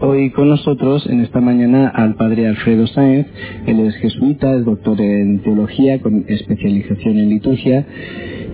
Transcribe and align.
hoy 0.00 0.30
con 0.30 0.48
nosotros 0.48 1.06
en 1.06 1.20
esta 1.20 1.40
mañana 1.40 1.88
al 1.88 2.14
padre 2.16 2.46
Alfredo 2.46 2.86
Sáenz. 2.86 3.26
Él 3.66 3.80
es 3.80 3.94
jesuita, 3.96 4.54
es 4.54 4.64
doctor 4.64 5.00
en 5.00 5.40
teología 5.40 6.00
con 6.00 6.24
especialización 6.28 7.18
en 7.18 7.28
liturgia. 7.30 7.86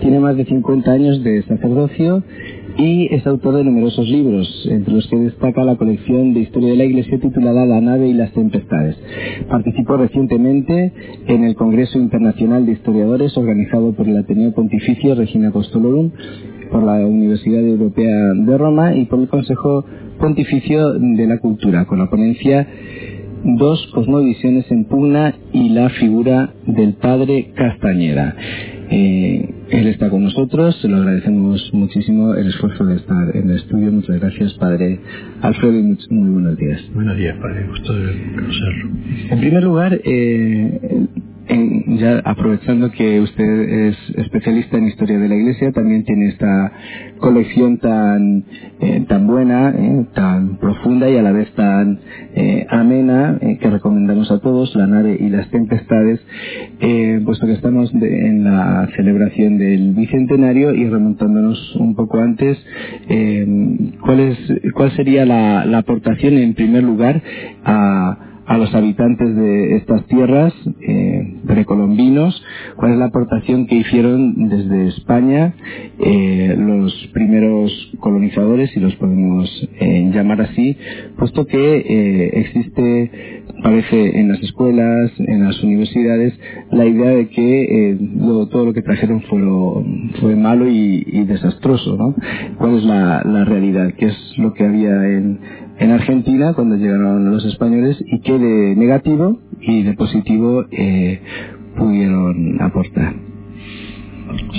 Tiene 0.01 0.21
más 0.21 0.37
de 0.37 0.45
50 0.45 0.91
años 0.91 1.25
de 1.25 1.43
sacerdocio 1.43 2.23
y 2.77 3.15
es 3.15 3.27
autor 3.27 3.57
de 3.57 3.65
numerosos 3.65 4.09
libros, 4.09 4.69
entre 4.71 4.95
los 4.95 5.07
que 5.09 5.17
destaca 5.17 5.65
la 5.65 5.77
colección 5.77 6.35
de 6.35 6.41
historia 6.41 6.71
de 6.71 6.77
la 6.77 6.85
Iglesia 6.85 7.21
titulada 7.21 7.67
La 7.67 7.81
nave 7.81 8.09
y 8.09 8.13
las 8.13 8.33
tempestades. 8.33 8.97
Participó 9.49 9.97
recientemente 9.97 10.93
en 11.27 11.45
el 11.45 11.55
Congreso 11.55 11.99
Internacional 11.99 12.67
de 12.67 12.73
Historiadores 12.73 13.37
organizado 13.37 13.93
por 13.93 14.09
el 14.09 14.17
Ateneo 14.17 14.53
Pontificio 14.53 15.15
Regina 15.15 15.49
Apostolorum, 15.49 16.11
por 16.71 16.83
la 16.83 17.05
Universidad 17.07 17.61
Europea 17.61 18.33
de 18.35 18.59
Roma 18.59 18.95
y 18.95 19.07
por 19.07 19.21
el 19.21 19.29
Consejo 19.29 19.85
Pontificio 20.19 20.93
de 20.99 21.27
la 21.27 21.39
Cultura, 21.39 21.87
con 21.87 21.99
la 21.99 22.09
ponencia 22.09 22.67
Dos 23.45 23.91
cosmovisiones 23.93 24.71
en 24.71 24.87
pugna 24.87 25.35
y 25.53 25.69
la 25.69 25.91
figura 25.91 26.55
del 26.67 26.95
Padre 26.95 27.51
Castañeda. 27.55 28.35
Eh, 28.91 29.55
él 29.69 29.87
está 29.89 30.09
con 30.09 30.25
nosotros, 30.25 30.81
se 30.81 30.89
lo 30.89 30.97
agradecemos 30.97 31.71
muchísimo 31.75 32.33
el 32.33 32.47
esfuerzo 32.47 32.87
de 32.87 32.97
estar 32.97 33.37
en 33.37 33.51
el 33.51 33.57
estudio. 33.57 33.93
Muchas 33.93 34.19
gracias, 34.19 34.55
Padre 34.55 34.99
Alfredo, 35.43 35.79
y 35.79 35.83
muy, 35.83 36.31
buenos 36.31 36.57
días. 36.57 36.81
Buenos 36.95 37.19
días, 37.19 37.37
Padre, 37.37 37.67
gusto 37.69 37.93
de 37.93 38.33
conocerlo. 38.35 38.91
En 39.31 39.41
primer 39.41 39.63
lugar, 39.63 40.01
eh, 40.03 41.07
ya 41.99 42.21
aprovechando 42.25 42.91
que 42.93 43.21
usted 43.21 43.89
es 43.89 43.97
especialista 44.45 44.77
en 44.77 44.89
historia 44.89 45.19
de 45.19 45.29
la 45.29 45.37
Iglesia, 45.37 45.73
también 45.73 46.05
tiene 46.05 46.29
esta 46.29 46.73
colección 47.19 47.79
tan 47.79 48.45
eh, 48.79 49.07
tan 49.09 49.27
buena, 49.27 49.71
eh, 49.71 50.05
tan 50.13 50.59
profunda 50.59 51.09
y 51.09 51.17
a 51.17 51.23
la 51.23 51.33
vez 51.33 51.51
tan 51.55 51.99
eh, 52.35 52.67
amena 52.69 53.39
que 53.41 53.71
recomendamos 53.71 54.31
a 54.31 54.41
todos, 54.41 54.77
La 54.77 54.87
nave 54.87 55.17
y 55.19 55.31
las 55.31 55.49
tempestades, 55.51 56.21
puesto 57.25 57.47
que 57.47 57.55
estamos 57.55 57.91
en 57.95 58.45
la 58.45 58.87
celebración 58.97 59.57
del 59.57 59.95
bicentenario 59.95 60.75
y 60.75 60.91
remontándonos 60.91 61.77
un 61.77 61.95
poco 61.95 62.19
antes, 62.19 62.59
¿cuál 64.03 64.21
es 64.21 64.39
cuál 64.75 64.91
sería 64.93 65.25
la, 65.25 65.65
la 65.65 65.79
aportación 65.79 66.37
en 66.37 66.53
primer 66.53 66.83
lugar 66.83 67.23
a 67.65 68.34
a 68.47 68.59
los 68.59 68.75
habitantes 68.75 69.35
de 69.35 69.77
estas 69.77 70.05
tierras 70.07 70.53
eh, 70.81 71.35
precolombinos, 71.47 72.43
cuál 72.77 72.93
es 72.93 72.99
la 72.99 73.07
aportación 73.07 73.67
que 73.67 73.77
hicieron 73.77 74.49
desde 74.49 74.89
España 74.89 75.55
eh, 75.99 76.55
los 76.59 76.93
primeros 77.13 77.93
colonizadores, 78.01 78.71
si 78.71 78.81
los 78.81 78.95
podemos 78.97 79.69
eh, 79.81 80.11
llamar 80.13 80.43
así, 80.43 80.77
puesto 81.17 81.47
que 81.47 81.77
eh, 81.79 82.31
existe, 82.41 83.43
parece 83.63 84.19
en 84.21 84.29
las 84.29 84.41
escuelas, 84.43 85.13
en 85.19 85.45
las 85.45 85.63
universidades, 85.63 86.39
la 86.71 86.87
idea 86.87 87.11
de 87.11 87.29
que 87.29 87.91
eh, 87.91 87.99
todo 88.51 88.67
lo 88.67 88.73
que 88.73 88.83
trajeron 88.83 89.23
fue, 89.23 89.41
fue 90.21 90.37
malo 90.37 90.69
y, 90.69 91.05
y 91.07 91.25
desastroso, 91.25 91.97
¿no? 91.97 92.15
¿Cuál 92.59 92.77
es 92.77 92.85
la, 92.85 93.23
la 93.25 93.45
realidad? 93.45 93.93
¿Qué 93.97 94.07
es 94.07 94.35
lo 94.39 94.53
que 94.55 94.65
había 94.65 94.91
en, 94.91 95.39
en 95.79 95.91
Argentina 95.91 96.55
cuando 96.55 96.77
llegaron 96.77 97.31
los 97.31 97.45
españoles 97.45 98.03
y 98.07 98.21
qué 98.21 98.39
de 98.39 98.77
negativo 98.77 99.41
y 99.61 99.83
de 99.83 99.95
positivo 99.95 100.65
eh, 100.71 101.21
pudieron 101.77 102.61
aportar. 102.63 103.15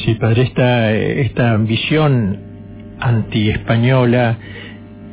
Sí, 0.04 0.16
padre, 0.16 0.44
esta, 0.44 0.92
esta 0.94 1.58
visión 1.58 2.38
anti-española 3.00 4.38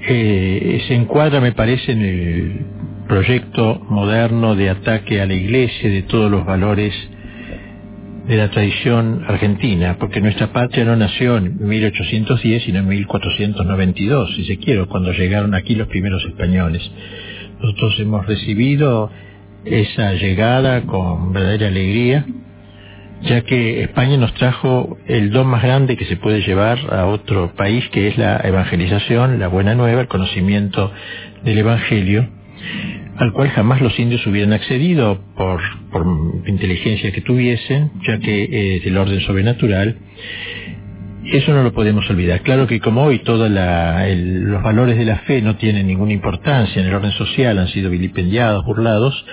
eh, 0.08 0.82
se 0.88 0.94
encuadra, 0.94 1.40
me 1.40 1.52
parece, 1.52 1.92
en 1.92 2.02
el 2.02 2.66
proyecto 3.08 3.80
moderno 3.88 4.54
de 4.54 4.70
ataque 4.70 5.20
a 5.20 5.26
la 5.26 5.34
Iglesia, 5.34 5.90
de 5.90 6.02
todos 6.02 6.30
los 6.30 6.44
valores 6.44 6.92
de 8.26 8.36
la 8.36 8.50
tradición 8.50 9.24
argentina, 9.26 9.96
porque 9.98 10.20
nuestra 10.20 10.52
patria 10.52 10.84
no 10.84 10.96
nació 10.96 11.38
en 11.38 11.66
1810, 11.66 12.64
sino 12.64 12.78
en 12.78 12.88
1492, 12.88 14.34
si 14.36 14.44
se 14.44 14.58
quiere, 14.58 14.86
cuando 14.86 15.12
llegaron 15.12 15.54
aquí 15.54 15.74
los 15.74 15.88
primeros 15.88 16.24
españoles. 16.24 16.88
Nosotros 17.60 17.98
hemos 17.98 18.26
recibido 18.26 19.10
esa 19.64 20.14
llegada 20.14 20.82
con 20.82 21.32
verdadera 21.32 21.68
alegría, 21.68 22.26
ya 23.22 23.42
que 23.42 23.82
España 23.82 24.16
nos 24.16 24.34
trajo 24.34 24.98
el 25.06 25.30
don 25.30 25.46
más 25.46 25.62
grande 25.62 25.96
que 25.96 26.04
se 26.06 26.16
puede 26.16 26.42
llevar 26.42 26.78
a 26.92 27.06
otro 27.06 27.54
país, 27.54 27.88
que 27.90 28.08
es 28.08 28.18
la 28.18 28.40
evangelización, 28.42 29.38
la 29.38 29.48
buena 29.48 29.74
nueva, 29.74 30.00
el 30.00 30.08
conocimiento 30.08 30.92
del 31.44 31.58
Evangelio, 31.58 32.28
al 33.16 33.32
cual 33.32 33.50
jamás 33.50 33.80
los 33.80 33.98
indios 33.98 34.26
hubieran 34.26 34.52
accedido 34.52 35.20
por, 35.36 35.60
por 35.90 36.06
inteligencia 36.46 37.12
que 37.12 37.20
tuviesen, 37.20 37.90
ya 38.06 38.18
que 38.18 38.76
es 38.76 38.84
del 38.84 38.96
orden 38.96 39.20
sobrenatural. 39.20 39.96
Eso 41.24 41.52
no 41.52 41.62
lo 41.62 41.72
podemos 41.72 42.08
olvidar. 42.10 42.40
Claro 42.40 42.66
que 42.66 42.80
como 42.80 43.04
hoy 43.04 43.20
todos 43.20 43.48
los 43.48 44.62
valores 44.62 44.98
de 44.98 45.04
la 45.04 45.18
fe 45.18 45.40
no 45.40 45.54
tienen 45.54 45.86
ninguna 45.86 46.12
importancia 46.12 46.82
en 46.82 46.88
el 46.88 46.94
orden 46.94 47.12
social, 47.12 47.58
han 47.58 47.68
sido 47.68 47.90
vilipendiados, 47.90 48.64
burlados, 48.64 49.24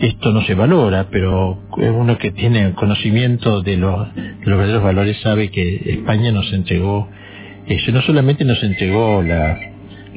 esto 0.00 0.32
no 0.32 0.42
se 0.42 0.54
valora, 0.54 1.06
pero 1.10 1.58
uno 1.76 2.18
que 2.18 2.32
tiene 2.32 2.72
conocimiento 2.72 3.62
de 3.62 3.78
los, 3.78 4.14
de 4.14 4.44
los 4.44 4.58
verdaderos 4.58 4.82
valores 4.82 5.18
sabe 5.22 5.50
que 5.50 5.80
España 5.86 6.30
nos 6.30 6.52
entregó 6.52 7.08
eso, 7.66 7.92
no 7.92 8.02
solamente 8.02 8.44
nos 8.44 8.62
entregó 8.64 9.22
la, 9.22 9.56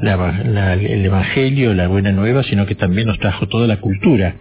el 0.03 1.05
Evangelio, 1.05 1.73
la 1.73 1.87
buena 1.87 2.11
nueva, 2.11 2.43
sino 2.43 2.65
que 2.65 2.75
también 2.75 3.07
nos 3.07 3.19
trajo 3.19 3.47
toda 3.47 3.67
la 3.67 3.77
cultura, 3.77 4.35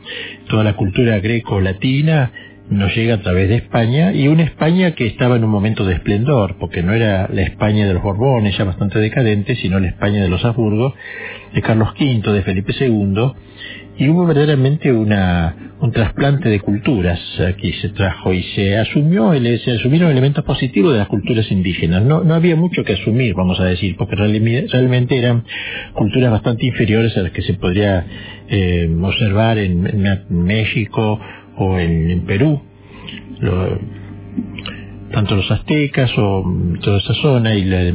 toda 0.49 0.65
la 0.65 0.75
cultura 0.75 1.19
greco-latina 1.21 2.33
nos 2.71 2.95
llega 2.95 3.15
a 3.15 3.21
través 3.23 3.49
de 3.49 3.57
España 3.57 4.13
y 4.13 4.29
una 4.29 4.45
España 4.45 4.93
que 4.93 5.07
estaba 5.07 5.37
en 5.37 5.45
un 5.45 5.51
momento 5.51 5.85
de 5.85 5.95
esplendor, 5.95 6.57
porque 6.59 6.83
no 6.83 6.93
era 6.93 7.29
la 7.31 7.43
España 7.43 7.87
de 7.87 7.95
los 7.95 8.03
Borbones, 8.03 8.57
ya 8.57 8.65
bastante 8.65 8.99
decadente, 8.99 9.57
sino 9.57 9.79
la 9.79 9.89
España 9.89 10.23
de 10.23 10.29
los 10.29 10.45
Habsburgo, 10.45 10.95
de 11.53 11.63
Carlos 11.63 11.91
V, 11.99 12.33
de 12.33 12.43
Felipe 12.43 12.73
II, 12.79 13.33
y 13.99 14.09
hubo 14.09 14.27
verdaderamente 14.27 14.91
una, 14.91 15.75
un 15.81 15.93
trasplante 15.93 16.49
de 16.49 16.61
culturas 16.61 17.21
aquí 17.47 17.73
se 17.75 17.91
trajo 17.91 18.33
y 18.33 18.43
se 18.55 18.77
asumió 18.79 19.33
se 19.59 19.73
asumieron 19.73 20.11
elementos 20.11 20.45
positivos 20.45 20.93
de 20.93 21.01
las 21.01 21.09
culturas 21.09 21.51
indígenas. 21.51 22.03
No, 22.03 22.25
no 22.25 22.35
había 22.35 22.57
mucho 22.57 22.85
que 22.85 22.95
asumir 22.95 23.35
vamos 23.35 23.61
a 23.61 23.65
decir 23.65 23.97
porque 23.97 24.17
realmente 24.17 25.19
eran 25.19 25.45
culturas 25.93 26.31
bastante 26.31 26.67
inferiores 26.67 27.17
a 27.17 27.23
las 27.23 27.33
que 27.33 27.43
se 27.43 27.55
podría 27.55 28.07
eh, 28.49 28.89
observar 29.03 29.59
en, 29.59 29.83
México 30.31 31.21
o 31.57 31.79
en, 31.79 32.25
Perú. 32.27 32.63
Tanto 35.13 35.37
los 35.37 35.51
aztecas 35.51 36.11
o 36.17 36.45
toda 36.81 36.99
esa 36.99 37.15
zona 37.15 37.55
y 37.55 37.65
la, 37.65 37.93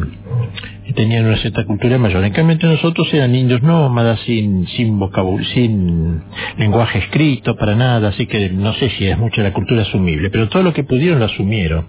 tenían 0.93 1.25
una 1.25 1.37
cierta 1.37 1.65
cultura 1.65 1.97
mayor. 1.97 2.23
En 2.23 2.33
cambio, 2.33 2.57
nosotros 2.61 3.13
eran 3.13 3.35
indios 3.35 3.61
nómadas, 3.61 4.19
sin, 4.21 4.67
sin 4.67 4.99
vocabulario, 4.99 5.49
sin 5.53 6.21
lenguaje 6.57 6.99
escrito, 6.99 7.55
para 7.55 7.75
nada, 7.75 8.09
así 8.09 8.25
que 8.25 8.49
no 8.49 8.73
sé 8.73 8.89
si 8.91 9.05
es 9.05 9.17
mucho 9.17 9.41
la 9.41 9.53
cultura 9.53 9.81
asumible, 9.81 10.29
pero 10.29 10.49
todo 10.49 10.63
lo 10.63 10.73
que 10.73 10.83
pudieron 10.83 11.19
lo 11.19 11.25
asumieron. 11.25 11.87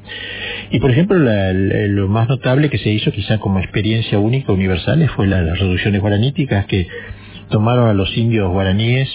Y 0.71 0.81
por 0.81 0.91
ejemplo, 0.91 1.17
lo 1.19 2.09
más 2.09 2.29
notable 2.29 2.71
que 2.71 2.79
se 2.79 2.91
hizo 2.91 3.13
quizá 3.13 3.39
como 3.39 3.59
experiencia 3.59 4.19
única, 4.19 4.53
universal, 4.53 5.09
fue 5.17 5.27
las 5.27 5.59
reducciones 5.59 6.01
guaraníticas 6.01 6.67
que 6.67 6.87
tomaron 7.49 7.89
a 7.89 7.95
los 7.95 8.17
indios 8.17 8.51
guaraníes 8.51 9.09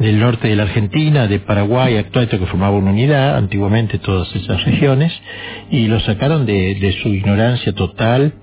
del 0.00 0.18
norte 0.18 0.48
de 0.48 0.56
la 0.56 0.64
Argentina, 0.64 1.26
de 1.26 1.38
Paraguay, 1.38 1.96
actual, 1.96 2.28
que 2.28 2.38
formaba 2.38 2.76
una 2.76 2.90
unidad, 2.90 3.36
antiguamente 3.36 3.98
todas 3.98 4.34
esas 4.34 4.64
regiones, 4.64 5.12
y 5.70 5.86
lo 5.86 6.00
sacaron 6.00 6.46
de, 6.46 6.96
su 7.02 7.08
ignorancia 7.08 7.72
total 7.72 8.34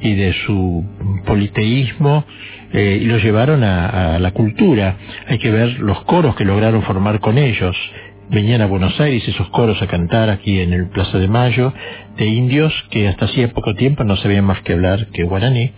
y 0.00 0.14
de 0.14 0.32
su 0.44 0.84
politeísmo 1.26 2.24
eh, 2.72 2.98
y 3.02 3.04
lo 3.04 3.18
llevaron 3.18 3.62
a, 3.64 4.18
la 4.18 4.30
cultura. 4.32 4.96
Hay 5.28 5.38
que 5.38 5.50
ver 5.50 5.80
los 5.80 6.02
coros 6.04 6.34
que 6.36 6.44
lograron 6.44 6.82
formar 6.82 7.20
con 7.20 7.38
ellos. 7.38 7.76
Venían 8.30 8.62
a 8.62 8.66
Buenos 8.66 8.98
Aires 9.00 9.26
esos 9.28 9.48
coros 9.50 9.80
a 9.82 9.86
cantar 9.86 10.30
aquí 10.30 10.58
en 10.60 10.72
el 10.72 10.88
Plaza 10.88 11.18
de 11.18 11.28
Mayo 11.28 11.72
de 12.16 12.26
indios 12.26 12.72
que 12.90 13.08
hasta 13.08 13.26
hacía 13.26 13.52
poco 13.52 13.74
tiempo 13.74 14.04
no 14.04 14.16
sabían 14.16 14.44
más 14.44 14.60
que 14.62 14.72
hablar 14.72 15.08
que 15.08 15.24
guaraní 15.24 15.72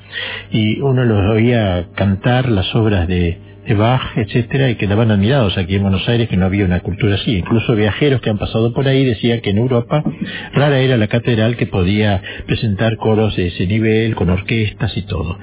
y 0.50 0.80
uno 0.80 1.04
los 1.04 1.34
oía 1.34 1.88
cantar 1.94 2.48
las 2.48 2.72
obras 2.74 3.08
de, 3.08 3.38
de 3.55 3.55
Bach, 3.74 4.16
etcétera, 4.16 4.70
y 4.70 4.76
quedaban 4.76 5.10
admirados 5.10 5.58
aquí 5.58 5.74
en 5.74 5.82
Buenos 5.82 6.08
Aires 6.08 6.28
que 6.28 6.36
no 6.36 6.46
había 6.46 6.64
una 6.64 6.80
cultura 6.80 7.16
así. 7.16 7.36
Incluso 7.38 7.74
viajeros 7.74 8.20
que 8.20 8.30
han 8.30 8.38
pasado 8.38 8.72
por 8.72 8.86
ahí 8.86 9.04
decían 9.04 9.40
que 9.40 9.50
en 9.50 9.58
Europa 9.58 10.04
rara 10.52 10.78
era 10.78 10.96
la 10.96 11.08
catedral 11.08 11.56
que 11.56 11.66
podía 11.66 12.22
presentar 12.46 12.96
coros 12.96 13.36
de 13.36 13.48
ese 13.48 13.66
nivel, 13.66 14.14
con 14.14 14.30
orquestas 14.30 14.96
y 14.96 15.02
todo. 15.02 15.38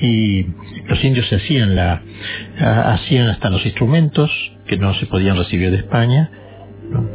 Y 0.00 0.46
los 0.88 1.02
indios 1.04 1.32
hacían 1.32 1.76
la, 1.76 2.02
hacían 2.58 3.28
hasta 3.28 3.50
los 3.50 3.64
instrumentos 3.64 4.30
que 4.66 4.76
no 4.76 4.94
se 4.94 5.06
podían 5.06 5.36
recibir 5.36 5.70
de 5.70 5.78
España, 5.78 6.30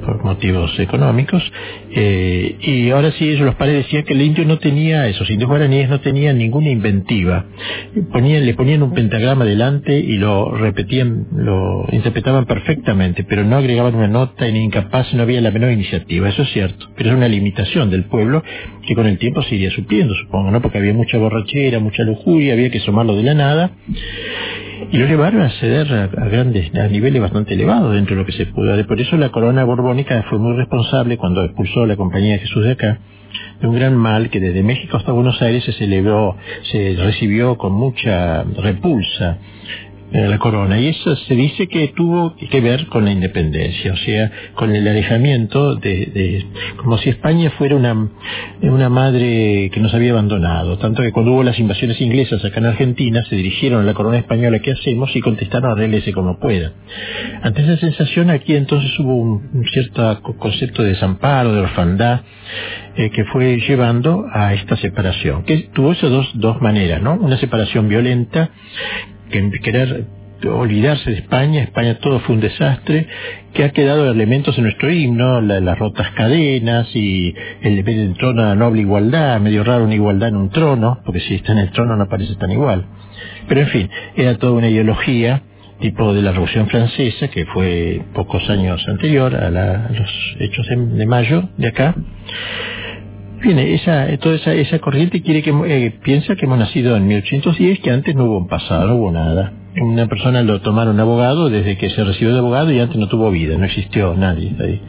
por 0.06 0.24
motivos 0.24 0.78
económicos. 0.80 1.44
Eh, 1.92 2.56
y 2.62 2.90
ahora 2.90 3.12
sí, 3.12 3.30
ellos 3.30 3.42
los 3.42 3.56
padres 3.56 3.86
decían 3.86 4.04
que 4.04 4.14
el 4.14 4.22
indio 4.22 4.46
no 4.46 4.60
tenía, 4.60 5.08
esos 5.08 5.30
indios 5.30 5.50
guaraníes 5.50 5.90
no 5.90 6.00
tenían 6.02 6.38
ninguna 6.38 6.70
inventiva. 6.70 7.46
Ponían, 8.12 8.46
le 8.46 8.54
ponían 8.54 8.84
un 8.84 8.94
pentagrama 8.94 9.46
delante 9.46 9.98
y 9.98 10.18
lo 10.18 10.52
repetían, 10.52 11.28
lo 11.36 11.88
interpretaban 11.92 12.46
perfectamente, 12.46 13.24
pero 13.24 13.44
no 13.44 13.58
agregaban 13.58 13.96
una 13.96 14.08
nota 14.08 14.50
ni 14.50 14.64
incapaz, 14.64 15.14
no 15.14 15.24
había 15.24 15.42
la 15.42 15.52
menor 15.52 15.72
iniciativa. 15.72 16.30
Eso 16.30 16.44
es 16.44 16.50
cierto, 16.50 16.90
pero 16.96 17.10
es 17.10 17.16
una 17.16 17.28
limitación 17.28 17.90
del 17.90 18.06
pueblo 18.06 18.44
que 18.86 18.96
con 18.96 19.08
el 19.08 19.18
tiempo 19.18 19.42
se 19.44 19.56
iría 19.56 19.72
supliendo, 19.72 20.14
supongo, 20.16 20.52
¿no? 20.52 20.62
Porque 20.62 20.78
había 20.78 20.94
mucha 20.94 21.18
borrachera, 21.18 21.80
mucha 21.80 22.04
lujuria, 22.04 22.54
había 22.54 22.70
que 22.70 22.80
sumarlo 22.80 23.16
de 23.16 23.24
la 23.24 23.34
nada 23.34 23.72
y 24.92 24.98
lo 24.98 25.06
llevaron 25.06 25.42
a 25.42 25.50
ceder 25.52 25.94
a, 25.94 26.08
grandes, 26.28 26.74
a 26.76 26.88
niveles 26.88 27.22
bastante 27.22 27.54
elevados 27.54 27.94
dentro 27.94 28.16
de 28.16 28.22
lo 28.22 28.26
que 28.26 28.34
se 28.34 28.46
pudo. 28.48 28.86
Por 28.86 29.00
eso 29.00 29.18
la 29.18 29.30
corona 29.30 29.64
borbónica 29.64 30.24
fue 30.30 30.40
muy 30.40 30.56
responsable 30.56 31.18
cuando 31.18 31.44
expulsó 31.44 31.84
a 31.84 31.88
la 31.88 31.96
Compañía 31.96 32.34
de 32.34 32.40
Jesús 32.40 32.64
de 32.64 32.72
acá 32.72 33.00
de 33.62 33.68
un 33.68 33.76
gran 33.76 33.96
mal 33.96 34.30
que 34.30 34.40
desde 34.40 34.64
México 34.64 34.98
hasta 34.98 35.12
Buenos 35.12 35.42
Aires 35.42 35.64
se 35.64 35.72
celebró, 35.74 36.36
se 36.72 36.96
recibió 36.98 37.58
con 37.58 37.74
mucha 37.74 38.44
repulsa 38.44 39.38
la 40.14 40.38
corona. 40.38 40.80
Y 40.80 40.88
eso 40.88 41.16
se 41.16 41.36
dice 41.36 41.68
que 41.68 41.90
tuvo 41.90 42.36
que 42.36 42.62
ver 42.62 42.88
con 42.88 43.06
la 43.06 43.12
independencia, 43.12 43.94
o 43.94 43.98
sea, 43.98 44.32
con 44.54 44.76
el 44.76 44.88
alejamiento 44.88 45.76
de, 45.76 46.46
como 46.78 46.98
si 47.00 47.10
España 47.10 47.50
fuera 47.52 47.76
una, 47.76 48.10
una 48.62 48.90
madre 48.90 49.72
que 49.74 49.80
nos 49.80 49.94
había 49.94 50.12
abandonado. 50.12 50.78
Tanto 50.78 51.02
que 51.02 51.12
cuando 51.12 51.32
hubo 51.34 51.44
las 51.44 51.60
invasiones 51.60 52.00
inglesas 52.00 52.44
acá 52.46 52.60
en 52.60 52.68
Argentina, 52.68 53.24
se 53.28 53.36
dirigieron 53.36 53.82
a 53.82 53.86
la 53.86 53.94
corona 53.94 54.18
española, 54.18 54.60
¿qué 54.60 54.72
hacemos? 54.72 55.16
Y 55.16 55.22
contestaron, 55.22 55.72
arréglese 55.72 56.14
como 56.14 56.40
pueda. 56.40 56.72
Ante 57.42 57.64
esa 57.64 57.78
sensación, 57.78 58.30
aquí 58.30 58.56
entonces 58.56 58.92
hubo 59.00 59.16
un, 59.16 59.66
cierto 59.72 60.22
concepto 60.38 60.84
de 60.84 60.90
desamparo, 60.90 61.54
de 61.54 61.62
orfandad, 61.62 62.22
eh, 62.96 63.10
que 63.10 63.26
fue 63.26 63.60
llevando 63.68 64.26
a 64.32 64.54
esta 64.54 64.78
separación, 64.78 65.44
que 65.44 65.70
tuvo 65.74 65.94
esas 65.94 66.12
dos, 66.12 66.30
dos 66.36 66.62
maneras, 66.62 67.02
¿no? 67.02 67.16
Una 67.16 67.38
separación 67.38 67.90
violenta 67.90 68.52
que 69.34 69.60
querer 69.60 70.06
olvidarse 70.50 71.10
de 71.10 71.18
España, 71.18 71.64
España 71.64 71.96
todo 72.00 72.20
fue 72.22 72.36
un 72.36 72.42
desastre, 72.42 73.08
que 73.54 73.64
ha 73.64 73.70
quedado 73.70 74.12
elementos 74.12 74.58
en 74.58 74.66
nuestro 74.66 74.92
himno, 74.92 75.42
las 75.42 75.78
rotas 75.78 76.12
cadenas 76.12 76.94
y 76.96 77.34
el 77.62 77.84
del 77.84 78.14
trono 78.16 78.44
a 78.44 78.46
la 78.48 78.56
noble 78.56 78.82
igualdad, 78.82 79.40
medio 79.40 79.64
raro 79.64 79.86
una 79.86 79.96
igualdad 79.96 80.30
en 80.30 80.36
un 80.36 80.50
trono, 80.50 81.00
porque 81.06 81.22
si 81.22 81.36
está 81.36 81.54
en 81.54 81.60
el 81.60 81.72
trono 81.72 81.96
no 81.96 82.08
parece 82.08 82.36
tan 82.36 82.52
igual. 82.52 82.86
Pero 83.48 83.62
en 83.62 83.68
fin, 83.68 83.90
era 84.16 84.38
toda 84.38 84.54
una 84.54 84.70
ideología 84.70 85.44
tipo 85.80 86.14
de 86.14 86.22
la 86.22 86.32
Revolución 86.32 86.68
Francesa, 86.68 87.28
que 87.28 87.46
fue 87.48 88.02
pocos 88.14 88.50
años 88.50 88.82
anterior 88.88 89.36
a, 89.36 89.50
los 89.50 90.36
hechos 90.40 90.66
de 90.70 91.06
mayo 91.06 91.50
de 91.58 91.68
acá, 91.68 91.94
Viene, 93.44 93.74
esa, 93.74 94.08
toda 94.20 94.36
esa, 94.36 94.54
esa 94.54 94.80
corriente 94.80 95.22
quiere 95.22 95.42
que, 95.44 95.52
eh, 95.68 95.94
piensa 96.02 96.34
que 96.38 96.46
hemos 96.46 96.58
nacido 96.58 96.96
en 96.96 97.06
1810, 97.08 97.80
que 97.82 97.92
antes 97.92 98.16
no 98.16 98.24
hubo 98.24 98.38
un 98.38 98.48
pasado, 98.48 98.88
no 98.88 98.96
hubo 98.96 99.12
nada. 99.12 99.52
Una 99.82 100.08
persona 100.08 100.44
lo 100.44 100.62
tomaron 100.62 100.98
abogado 101.02 101.50
desde 101.50 101.78
que 101.78 101.90
se 101.90 102.06
recibió 102.06 102.32
de 102.32 102.40
abogado 102.40 102.72
y 102.72 102.80
antes 102.80 102.96
no 102.96 103.10
tuvo 103.10 103.32
vida, 103.32 103.58
no 103.58 103.66
existió 103.66 104.16
nadie 104.16 104.56
ahí. 104.58 104.82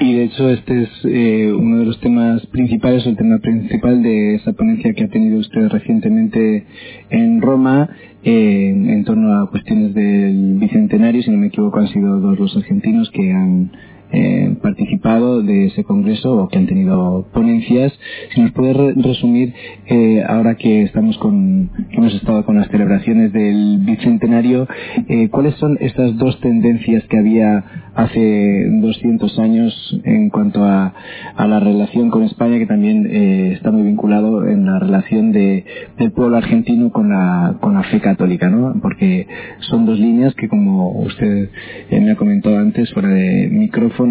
Y 0.00 0.12
de 0.12 0.24
hecho 0.24 0.50
este 0.50 0.82
es 0.82 0.90
eh, 1.04 1.50
uno 1.56 1.78
de 1.78 1.86
los 1.86 1.98
temas 2.00 2.44
principales, 2.48 3.06
el 3.06 3.16
tema 3.16 3.38
principal 3.38 4.02
de 4.02 4.34
esa 4.34 4.52
ponencia 4.52 4.92
que 4.92 5.04
ha 5.04 5.08
tenido 5.08 5.38
usted 5.38 5.68
recientemente 5.68 6.66
en 7.08 7.40
Roma, 7.40 7.88
eh, 8.22 8.68
en 8.68 9.04
torno 9.04 9.40
a 9.40 9.48
cuestiones 9.48 9.94
del 9.94 10.56
bicentenario, 10.58 11.22
si 11.22 11.30
no 11.30 11.38
me 11.38 11.46
equivoco 11.46 11.78
han 11.78 11.88
sido 11.88 12.20
dos 12.20 12.38
los 12.38 12.54
argentinos 12.54 13.10
que 13.12 13.30
han 13.30 13.70
eh, 14.16 14.54
participado 14.62 15.42
de 15.42 15.66
ese 15.66 15.82
congreso 15.82 16.36
o 16.36 16.48
que 16.48 16.56
han 16.56 16.66
tenido 16.66 17.26
ponencias. 17.32 17.92
Si 18.32 18.40
nos 18.40 18.52
puede 18.52 18.94
resumir, 18.94 19.52
eh, 19.86 20.22
ahora 20.24 20.54
que 20.54 20.82
estamos 20.82 21.18
con, 21.18 21.70
que 21.90 21.96
hemos 21.96 22.14
estado 22.14 22.44
con 22.44 22.54
las 22.54 22.68
celebraciones 22.68 23.32
del 23.32 23.78
bicentenario, 23.80 24.68
eh, 25.08 25.28
¿cuáles 25.30 25.56
son 25.56 25.78
estas 25.80 26.16
dos 26.16 26.40
tendencias 26.40 27.02
que 27.08 27.18
había 27.18 27.64
hace 27.96 28.66
200 28.70 29.38
años 29.40 30.00
en 30.04 30.30
cuanto 30.30 30.64
a, 30.64 30.94
a 31.36 31.46
la 31.48 31.58
relación 31.58 32.10
con 32.10 32.22
España, 32.22 32.58
que 32.58 32.66
también 32.66 33.06
está 33.52 33.70
muy 33.70 33.82
vinculado 33.82 34.46
en 34.48 34.66
la 34.66 34.80
relación 34.80 35.32
de, 35.32 35.64
del 35.98 36.12
pueblo 36.12 36.36
argentino 36.36 36.90
con 36.90 37.10
la, 37.10 37.56
con 37.60 37.74
la 37.74 37.84
fe 37.84 38.00
católica, 38.00 38.48
¿no? 38.48 38.74
Porque 38.80 39.26
son 39.60 39.86
dos 39.86 39.98
líneas 39.98 40.34
que, 40.34 40.48
como 40.48 40.90
usted 41.02 41.50
me 41.90 42.10
ha 42.10 42.16
comentado 42.16 42.58
antes, 42.58 42.92
fuera 42.92 43.10
de 43.10 43.48
micrófono, 43.48 44.03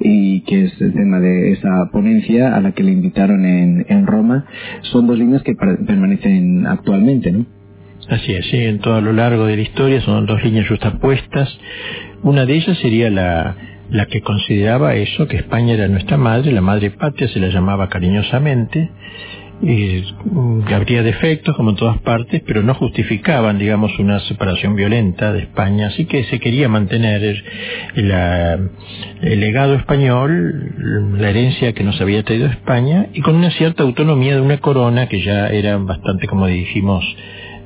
y 0.00 0.40
que 0.42 0.64
es 0.64 0.80
el 0.80 0.92
tema 0.92 1.20
de 1.20 1.52
esa 1.52 1.90
ponencia 1.92 2.54
a 2.56 2.60
la 2.60 2.72
que 2.72 2.82
le 2.82 2.92
invitaron 2.92 3.44
en, 3.44 4.06
Roma, 4.06 4.46
son 4.82 5.06
dos 5.06 5.18
líneas 5.18 5.42
que 5.42 5.54
permanecen 5.54 6.66
actualmente, 6.66 7.32
¿no? 7.32 7.46
Así 8.08 8.32
es, 8.32 8.52
en 8.52 8.78
todo 8.78 9.00
lo 9.00 9.12
largo 9.12 9.46
de 9.46 9.56
la 9.56 9.62
historia 9.62 10.00
son 10.02 10.26
dos 10.26 10.42
líneas 10.44 10.68
justapuestas. 10.68 11.58
Una 12.22 12.46
de 12.46 12.54
ellas 12.54 12.78
sería 12.78 13.10
la, 13.10 13.56
la 13.90 14.06
que 14.06 14.20
consideraba 14.20 14.94
eso, 14.94 15.26
que 15.26 15.36
España 15.36 15.74
era 15.74 15.88
nuestra 15.88 16.16
madre, 16.16 16.52
la 16.52 16.60
madre 16.60 16.90
patria 16.90 17.28
se 17.28 17.40
la 17.40 17.48
llamaba 17.48 17.88
cariñosamente, 17.88 18.90
y 19.62 20.04
habría 20.72 21.02
defectos 21.02 21.56
como 21.56 21.70
en 21.70 21.76
todas 21.76 21.98
partes, 22.02 22.42
pero 22.46 22.62
no 22.62 22.74
justificaban, 22.74 23.58
digamos, 23.58 23.98
una 23.98 24.20
separación 24.20 24.76
violenta 24.76 25.32
de 25.32 25.40
España, 25.40 25.88
así 25.88 26.04
que 26.04 26.24
se 26.24 26.38
quería 26.40 26.68
mantener 26.68 27.22
el, 27.94 28.12
el, 29.22 29.40
legado 29.40 29.74
español, 29.74 31.16
la 31.18 31.30
herencia 31.30 31.72
que 31.72 31.84
nos 31.84 32.00
había 32.00 32.22
traído 32.22 32.46
España, 32.46 33.06
y 33.14 33.22
con 33.22 33.34
una 33.34 33.50
cierta 33.52 33.82
autonomía 33.82 34.34
de 34.34 34.42
una 34.42 34.58
corona 34.58 35.08
que 35.08 35.22
ya 35.22 35.48
era 35.48 35.78
bastante, 35.78 36.26
como 36.26 36.46
dijimos, 36.46 37.04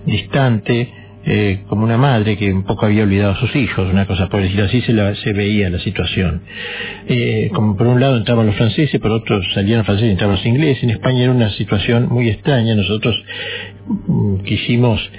distante, 0.06 0.99
eh, 1.24 1.64
como 1.68 1.84
una 1.84 1.98
madre 1.98 2.36
que 2.36 2.52
un 2.52 2.64
poco 2.64 2.86
había 2.86 3.02
olvidado 3.02 3.32
a 3.32 3.40
sus 3.40 3.54
hijos, 3.54 3.90
una 3.90 4.06
cosa 4.06 4.28
por 4.28 4.40
decirlo 4.40 4.64
así, 4.64 4.80
se, 4.82 4.92
la, 4.92 5.14
se 5.16 5.32
veía 5.32 5.68
la 5.70 5.78
situación. 5.78 6.42
Eh, 7.08 7.50
como 7.54 7.76
por 7.76 7.86
un 7.86 8.00
lado 8.00 8.16
entraban 8.16 8.46
los 8.46 8.56
franceses, 8.56 9.00
por 9.00 9.10
otro 9.10 9.40
salían 9.54 9.78
los 9.78 9.86
franceses 9.86 10.08
y 10.08 10.12
entraban 10.12 10.36
los 10.36 10.46
ingleses. 10.46 10.82
En 10.82 10.90
España 10.90 11.22
era 11.22 11.32
una 11.32 11.50
situación 11.50 12.08
muy 12.08 12.28
extraña. 12.28 12.74
Nosotros 12.74 13.22
mm, 13.86 14.36
quisimos 14.44 15.10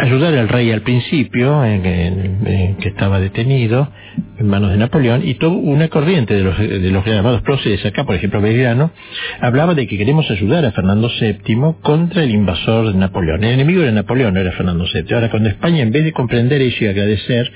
ayudar 0.00 0.34
al 0.34 0.48
rey 0.48 0.70
al 0.70 0.82
principio, 0.82 1.64
en, 1.64 2.76
que 2.80 2.88
estaba 2.88 3.20
detenido 3.20 3.88
en 4.38 4.46
manos 4.46 4.70
de 4.70 4.78
Napoleón, 4.78 5.22
y 5.26 5.34
toda 5.34 5.52
una 5.52 5.88
corriente 5.88 6.34
de 6.34 6.42
los, 6.42 6.58
de 6.58 6.90
los 6.90 7.04
llamados 7.04 7.42
próceres 7.42 7.84
acá, 7.84 8.04
por 8.04 8.14
ejemplo 8.14 8.40
Belgrano, 8.40 8.90
hablaba 9.40 9.74
de 9.74 9.86
que 9.86 9.98
queremos 9.98 10.30
ayudar 10.30 10.64
a 10.64 10.72
Fernando 10.72 11.10
VII 11.20 11.74
contra 11.82 12.24
el 12.24 12.30
invasor 12.30 12.92
de 12.92 12.98
Napoleón. 12.98 13.44
El 13.44 13.54
enemigo 13.54 13.82
era 13.82 13.92
Napoleón, 13.92 14.34
no 14.34 14.40
era 14.40 14.52
Fernando 14.52 14.84
VII. 14.92 15.14
Ahora, 15.14 15.30
cuando 15.30 15.48
España, 15.48 15.82
en 15.82 15.92
vez 15.92 16.04
de 16.04 16.12
comprender 16.12 16.60
eso 16.62 16.84
y 16.84 16.88
agradecer, 16.88 17.52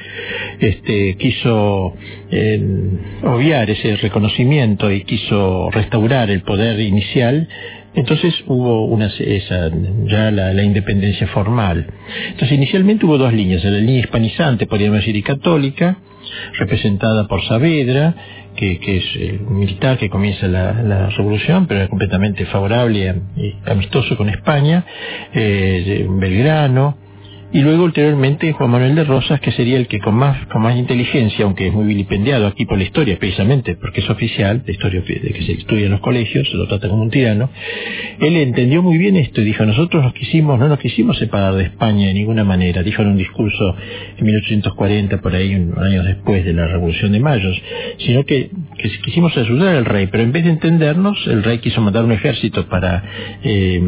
este, 0.60 1.16
quiso 1.16 1.96
eh, 2.30 2.62
obviar 3.22 3.70
ese 3.70 3.96
reconocimiento 3.96 4.90
y 4.90 5.04
quiso 5.04 5.70
restaurar 5.70 6.30
el 6.30 6.42
poder 6.42 6.80
inicial, 6.80 7.48
entonces 7.94 8.34
hubo 8.46 8.86
una, 8.86 9.06
esa, 9.06 9.70
ya 10.06 10.30
la, 10.30 10.62
independencia 10.62 11.26
formal. 11.28 11.86
Entonces 12.30 12.52
inicialmente 12.52 13.06
hubo 13.06 13.18
dos 13.18 13.32
líneas, 13.32 13.62
la 13.64 13.78
línea 13.78 14.00
hispanizante, 14.00 14.66
podríamos 14.66 15.00
decir, 15.00 15.16
y 15.16 15.22
católica, 15.22 15.98
representada 16.58 17.28
por 17.28 17.42
Saavedra, 17.44 18.14
que, 18.56 18.78
es 18.82 19.16
el 19.16 19.40
militar 19.40 19.98
que 19.98 20.08
comienza 20.10 20.48
la, 20.48 21.10
revolución, 21.10 21.66
pero 21.66 21.80
era 21.80 21.88
completamente 21.88 22.46
favorable 22.46 23.22
y 23.36 23.54
amistoso 23.68 24.16
con 24.16 24.28
España, 24.28 24.84
eh, 25.32 26.06
Belgrano, 26.08 27.03
y 27.54 27.60
luego 27.60 27.84
ulteriormente 27.84 28.50
Juan 28.50 28.68
Manuel 28.68 28.96
de 28.96 29.04
Rosas, 29.04 29.40
que 29.40 29.52
sería 29.52 29.76
el 29.76 29.86
que 29.86 30.00
con 30.00 30.16
más, 30.16 30.44
con 30.48 30.60
más 30.60 30.76
inteligencia, 30.76 31.44
aunque 31.44 31.68
es 31.68 31.72
muy 31.72 31.86
vilipendiado 31.86 32.48
aquí 32.48 32.66
por 32.66 32.76
la 32.76 32.82
historia, 32.82 33.16
precisamente 33.16 33.76
porque 33.76 34.00
es 34.00 34.10
oficial, 34.10 34.64
la 34.66 34.72
historia 34.72 35.00
de 35.02 35.32
que 35.32 35.42
se 35.44 35.52
estudia 35.52 35.84
en 35.84 35.92
los 35.92 36.00
colegios, 36.00 36.50
se 36.50 36.56
lo 36.56 36.66
trata 36.66 36.88
como 36.88 37.02
un 37.02 37.10
tirano, 37.10 37.48
él 38.18 38.34
entendió 38.38 38.82
muy 38.82 38.98
bien 38.98 39.16
esto 39.16 39.40
y 39.40 39.44
dijo, 39.44 39.64
nosotros 39.64 40.02
nos 40.02 40.14
quisimos, 40.14 40.58
no 40.58 40.66
nos 40.66 40.80
quisimos 40.80 41.16
separar 41.16 41.54
de 41.54 41.62
España 41.62 42.08
de 42.08 42.14
ninguna 42.14 42.42
manera, 42.42 42.82
dijo 42.82 43.02
en 43.02 43.08
un 43.10 43.18
discurso 43.18 43.76
en 44.18 44.26
1840, 44.26 45.20
por 45.20 45.36
ahí, 45.36 45.54
unos 45.54 45.78
años 45.78 46.04
después 46.06 46.44
de 46.44 46.54
la 46.54 46.66
Revolución 46.66 47.12
de 47.12 47.20
Mayo, 47.20 47.50
sino 47.98 48.24
que, 48.24 48.50
que 48.78 48.90
quisimos 49.04 49.36
ayudar 49.36 49.76
al 49.76 49.84
rey, 49.84 50.08
pero 50.08 50.24
en 50.24 50.32
vez 50.32 50.42
de 50.42 50.50
entendernos, 50.50 51.24
el 51.28 51.44
rey 51.44 51.58
quiso 51.58 51.80
mandar 51.80 52.02
un 52.02 52.10
ejército 52.10 52.66
para 52.66 53.04
eh, 53.44 53.80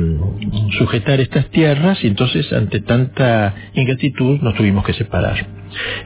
sujetar 0.78 1.18
estas 1.20 1.50
tierras 1.50 1.99
y 2.04 2.06
entonces 2.06 2.52
ante 2.52 2.78
tanta 2.78 3.55
ingratitud 3.75 4.40
nos 4.42 4.54
tuvimos 4.54 4.84
que 4.84 4.92
separar. 4.94 5.46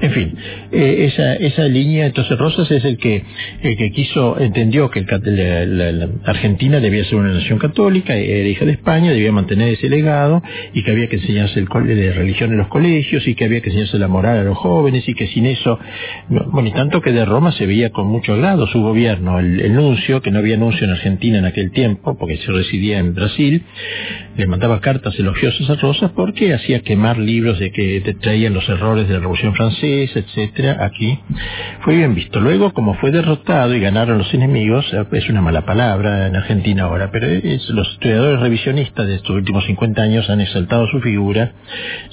En 0.01 0.11
fin, 0.13 0.37
eh, 0.73 1.11
esa, 1.13 1.35
esa 1.35 1.65
línea, 1.65 2.07
entonces 2.07 2.39
Rosas 2.39 2.71
es 2.71 2.85
el 2.85 2.97
que, 2.99 3.23
el 3.63 3.77
que 3.77 3.91
quiso, 3.93 4.39
entendió 4.39 4.91
que 4.91 5.03
la, 5.03 6.09
Argentina 6.25 6.81
debía 6.81 7.05
ser 7.05 7.17
una 7.17 7.33
nación 7.33 7.59
católica, 7.59 8.15
era 8.15 8.49
hija 8.49 8.65
de 8.65 8.73
España, 8.73 9.13
debía 9.13 9.33
mantener 9.33 9.75
ese 9.75 9.89
legado 9.89 10.43
y 10.73 10.83
que 10.83 10.91
había 10.91 11.09
que 11.09 11.17
enseñarse 11.17 11.59
el 11.59 11.69
de 11.87 12.13
religión 12.13 12.51
en 12.53 12.59
los 12.59 12.69
colegios 12.69 13.27
y 13.27 13.35
que 13.35 13.45
había 13.45 13.61
que 13.61 13.69
enseñarse 13.71 13.99
la 13.99 14.09
moral 14.09 14.39
a 14.39 14.45
los 14.45 14.59
jóvenes 14.59 15.09
y 15.09 15.15
que 15.15 15.27
sin 15.29 15.47
eso, 15.47 15.79
bueno, 16.29 16.69
y 16.69 16.73
tanto 16.73 17.01
que 17.01 17.13
de 17.13 17.25
Roma 17.25 17.53
se 17.53 17.67
veía 17.67 17.91
con 17.91 18.07
mucho 18.07 18.35
agrado 18.35 18.67
su 18.67 18.81
gobierno, 18.81 19.39
el, 19.39 19.75
nuncio, 19.75 20.21
que 20.21 20.31
no 20.31 20.39
había 20.39 20.57
nuncio 20.57 20.85
en 20.85 20.93
Argentina 20.93 21.39
en 21.39 21.45
aquel 21.45 21.71
tiempo, 21.71 22.17
porque 22.19 22.37
se 22.39 22.53
residía 22.53 22.99
en 22.99 23.15
Brasil, 23.15 23.65
le 24.37 24.47
mandaba 24.47 24.81
cartas 24.81 25.19
elogiosas 25.19 25.69
a 25.71 25.75
Rosas 25.77 26.11
porque 26.15 26.55
hacía 26.55 26.81
quemar 26.81 27.19
libros 27.19 27.59
de 27.59 27.71
que 27.71 28.17
traían 28.21 28.55
los 28.55 28.69
errores 28.69 29.09
de 29.09 29.15
la 29.15 29.21
Revolución 29.21 29.55
Francesa, 29.61 30.21
etcétera, 30.21 30.79
aquí 30.81 31.19
fue 31.83 31.95
bien 31.95 32.15
visto. 32.15 32.41
Luego, 32.41 32.73
como 32.73 32.95
fue 32.95 33.11
derrotado 33.11 33.75
y 33.75 33.81
ganaron 33.81 34.17
los 34.17 34.33
enemigos, 34.33 34.91
eh, 34.95 35.05
es 35.13 35.29
una 35.29 35.43
mala 35.43 35.67
palabra 35.67 36.29
en 36.29 36.35
Argentina 36.35 36.85
ahora, 36.85 37.11
pero 37.13 37.29
los 37.29 37.93
estudiadores 37.93 38.41
revisionistas 38.41 39.07
de 39.07 39.17
estos 39.17 39.37
últimos 39.37 39.67
50 39.67 40.01
años 40.01 40.31
han 40.31 40.41
exaltado 40.41 40.87
su 40.87 41.01
figura 41.01 41.53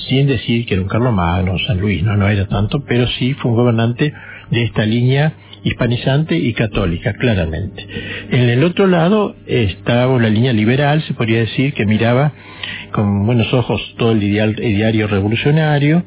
sin 0.10 0.28
decir 0.28 0.66
que 0.66 0.74
era 0.74 0.84
un 0.84 0.90
Carlomagno, 0.90 1.58
San 1.60 1.80
Luis, 1.80 2.04
no, 2.04 2.18
no 2.18 2.28
era 2.28 2.48
tanto, 2.48 2.84
pero 2.86 3.08
sí 3.08 3.34
fue 3.36 3.52
un 3.52 3.58
gobernante 3.58 4.14
de 4.52 4.64
esta 4.64 4.86
línea 4.86 5.32
hispanizante 5.64 6.38
y 6.38 6.52
católica, 6.52 7.14
claramente. 7.14 7.88
En 8.30 8.50
el 8.50 8.62
otro 8.66 8.88
lado 8.88 9.38
estaba 9.46 10.20
la 10.20 10.30
línea 10.30 10.52
liberal, 10.52 11.02
se 11.04 11.14
podría 11.14 11.40
decir, 11.40 11.74
que 11.74 11.86
miraba 11.86 12.34
con 12.92 13.26
buenos 13.26 13.54
ojos 13.54 13.82
todo 13.98 14.12
el 14.12 14.22
ideal, 14.22 14.60
ideario 14.60 15.08
revolucionario, 15.08 16.04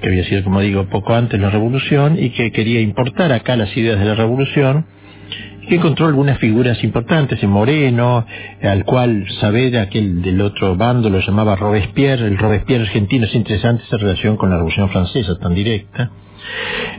que 0.00 0.08
había 0.08 0.24
sido, 0.24 0.44
como 0.44 0.60
digo, 0.60 0.86
poco 0.86 1.14
antes 1.14 1.40
la 1.40 1.50
revolución, 1.50 2.16
y 2.18 2.30
que 2.30 2.52
quería 2.52 2.80
importar 2.80 3.32
acá 3.32 3.56
las 3.56 3.74
ideas 3.76 3.98
de 3.98 4.04
la 4.04 4.14
revolución, 4.14 4.86
que 5.68 5.74
encontró 5.74 6.06
algunas 6.06 6.38
figuras 6.38 6.82
importantes 6.84 7.42
en 7.42 7.50
Moreno, 7.50 8.24
al 8.62 8.84
cual 8.84 9.26
Saavedra, 9.40 9.82
aquel 9.82 10.22
del 10.22 10.40
otro 10.40 10.76
bando, 10.76 11.10
lo 11.10 11.20
llamaba 11.20 11.56
Robespierre, 11.56 12.26
el 12.26 12.38
Robespierre 12.38 12.84
argentino, 12.84 13.26
es 13.26 13.34
interesante 13.34 13.82
esa 13.84 13.96
relación 13.96 14.36
con 14.36 14.50
la 14.50 14.56
Revolución 14.56 14.88
Francesa 14.90 15.36
tan 15.38 15.54
directa, 15.54 16.10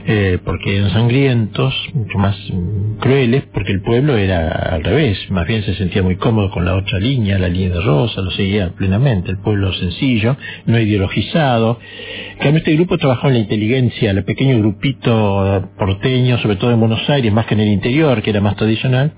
eh, 0.06 0.40
porque 0.44 0.78
eran 0.78 0.92
sangrientos, 0.92 1.74
mucho 1.94 2.18
más 2.18 2.38
mm, 2.52 3.00
crueles, 3.00 3.44
porque 3.54 3.72
el 3.72 3.82
pueblo 3.82 4.18
era 4.18 4.50
al 4.50 4.84
revés, 4.84 5.20
más 5.30 5.48
bien 5.48 5.64
se 5.64 5.76
sentía 5.76 6.04
muy 6.04 6.16
cómodo 6.16 6.50
con 6.52 6.66
la 6.66 6.76
otra 6.76 7.00
línea, 7.00 7.38
la 7.38 7.50
línea 7.50 7.76
de 7.76 7.82
Rosa, 7.82 8.22
lo 8.22 8.32
seguía 8.32 8.70
plenamente, 8.70 9.32
el 9.32 9.40
pueblo 9.40 9.74
sencillo, 9.74 10.38
no 10.66 10.80
ideologizado. 10.80 11.80
Que 12.40 12.50
este 12.50 12.74
grupo 12.74 12.98
trabajó 12.98 13.28
en 13.28 13.34
la 13.34 13.40
inteligencia, 13.40 14.12
el 14.12 14.24
pequeño 14.24 14.58
grupito 14.60 15.70
porteño, 15.78 16.38
sobre 16.40 16.56
todo 16.56 16.72
en 16.72 16.80
Buenos 16.80 17.10
Aires, 17.10 17.32
más 17.32 17.46
que 17.46 17.56
en 17.56 17.62
el 17.62 17.70
interior, 17.70 18.22
que 18.22 18.30
era 18.30 18.42
más 18.42 18.56
tradicional, 18.56 19.14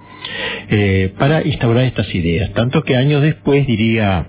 eh, 0.70 1.14
para 1.18 1.46
instaurar 1.46 1.86
estas 1.86 2.14
ideas. 2.14 2.52
Tanto 2.54 2.84
que 2.84 2.96
años 2.96 3.22
después 3.22 3.66
diría 3.68 4.28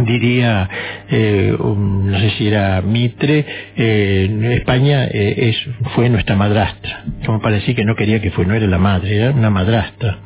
diría, 0.00 0.68
eh, 1.10 1.54
no 1.58 2.18
sé 2.18 2.30
si 2.30 2.48
era 2.48 2.80
Mitre, 2.82 3.44
eh, 3.76 4.54
España 4.58 5.06
eh, 5.06 5.50
es, 5.50 5.90
fue 5.94 6.08
nuestra 6.08 6.36
madrastra, 6.36 7.04
como 7.26 7.40
para 7.40 7.56
decir 7.56 7.74
que 7.76 7.84
no 7.84 7.94
quería 7.94 8.20
que 8.20 8.30
fue, 8.30 8.46
no 8.46 8.54
era 8.54 8.66
la 8.66 8.78
madre, 8.78 9.16
era 9.16 9.30
una 9.30 9.50
madrastra. 9.50 10.18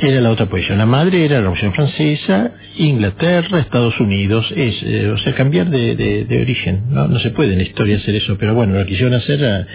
Era 0.00 0.20
la 0.20 0.30
otra 0.30 0.46
posición. 0.46 0.78
La 0.78 0.86
madre 0.86 1.24
era 1.24 1.36
la 1.36 1.40
Revolución 1.40 1.74
Francesa, 1.74 2.52
Inglaterra, 2.76 3.58
Estados 3.58 3.98
Unidos, 3.98 4.46
es, 4.54 4.80
eh, 4.84 5.10
o 5.10 5.18
sea, 5.18 5.34
cambiar 5.34 5.70
de, 5.70 5.96
de, 5.96 6.40
origen. 6.40 6.84
¿no? 6.90 7.08
no 7.08 7.18
se 7.18 7.30
puede 7.30 7.52
en 7.54 7.58
la 7.58 7.64
historia 7.64 7.96
hacer 7.96 8.14
eso, 8.14 8.36
pero 8.38 8.54
bueno, 8.54 8.78
lo 8.78 8.86
quisieron 8.86 9.14
hacer 9.14 9.44
a, 9.44 9.66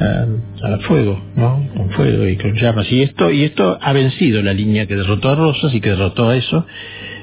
a, 0.00 0.74
a, 0.74 0.78
fuego, 0.78 1.22
¿no? 1.36 1.68
Con 1.76 1.90
fuego 1.90 2.26
y 2.26 2.36
con 2.36 2.54
llamas. 2.54 2.90
Y 2.90 3.02
esto, 3.02 3.30
y 3.30 3.44
esto 3.44 3.78
ha 3.78 3.92
vencido 3.92 4.40
la 4.42 4.54
línea 4.54 4.86
que 4.86 4.96
derrotó 4.96 5.28
a 5.28 5.34
Rosas 5.34 5.74
y 5.74 5.80
que 5.82 5.90
derrotó 5.90 6.30
a 6.30 6.36
eso 6.36 6.64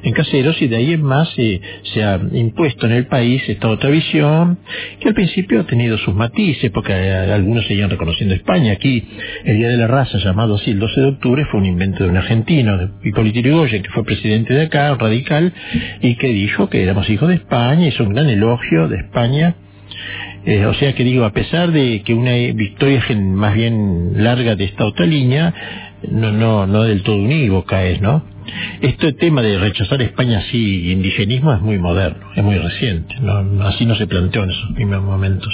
en 0.04 0.14
Caseros 0.14 0.62
y 0.62 0.68
de 0.68 0.76
ahí 0.76 0.94
en 0.94 1.02
más 1.02 1.34
se 1.34 2.04
ha 2.04 2.20
impuesto 2.34 2.86
en 2.86 2.92
el 2.92 3.08
país 3.08 3.42
esta 3.48 3.70
otra 3.70 3.90
visión 3.90 4.60
que 5.00 5.10
al 5.10 5.14
principio 5.14 5.62
ha 5.62 5.64
tenido 5.66 5.98
sus 5.98 6.14
matices 6.14 6.72
porque 6.72 6.94
algunos 6.94 7.66
seguían 7.66 7.90
reconociendo 7.90 8.36
España. 8.36 8.74
Aquí 8.74 9.04
el 9.46 9.58
Día 9.58 9.70
de 9.70 9.78
la 9.78 9.88
Raza, 9.88 10.18
llamado 10.18 10.56
así 10.56 10.72
el 10.72 10.80
12 10.80 11.02
de 11.02 11.08
octubre, 11.08 11.46
fue 11.46 11.60
un 11.62 11.66
invento 11.66 12.04
de 12.04 12.10
un 12.10 12.18
argentino, 12.18 12.92
Hipólito 13.04 13.40
Yrigoyen, 13.40 13.82
que 13.82 13.90
fue 13.90 14.04
presidente 14.04 14.54
de 14.54 14.64
acá, 14.64 14.94
radical, 14.96 15.54
y 16.02 16.16
que 16.16 16.28
dijo 16.28 16.70
que 16.70 16.84
éramos 16.84 17.10
hijos 17.10 17.30
de 17.30 17.36
España, 17.36 17.88
hizo 17.88 18.04
un 18.04 18.14
gran 18.14 18.30
elogio 18.30 18.88
de 18.88 18.98
España 18.98 19.56
eh, 20.46 20.66
o 20.66 20.74
sea 20.74 20.94
que 20.94 21.06
digo, 21.06 21.24
a 21.24 21.32
pesar 21.32 21.72
de 21.72 22.02
que 22.04 22.14
una 22.14 22.34
victoria 22.34 23.02
más 23.18 23.54
bien 23.54 24.24
larga 24.24 24.56
de 24.56 24.66
esta 24.66 24.86
otra 24.86 25.06
línea, 25.06 25.54
no, 26.10 26.32
no, 26.32 26.68
no 26.68 26.84
del 26.84 27.04
todo 27.04 27.18
unívoca 27.18 27.84
es, 27.86 28.02
¿no? 28.02 28.24
Este 28.82 29.14
tema 29.14 29.42
de 29.42 29.58
rechazar 29.58 30.02
España 30.02 30.40
así, 30.40 30.92
indigenismo, 30.92 31.54
es 31.54 31.62
muy 31.62 31.80
moderno, 31.80 32.28
es 32.36 32.44
muy 32.44 32.58
reciente, 32.58 33.16
así 33.62 33.86
no 33.86 33.96
se 33.96 34.06
planteó 34.08 34.44
en 34.44 34.52
esos 34.52 34.72
primeros 34.74 35.04
momentos. 35.04 35.50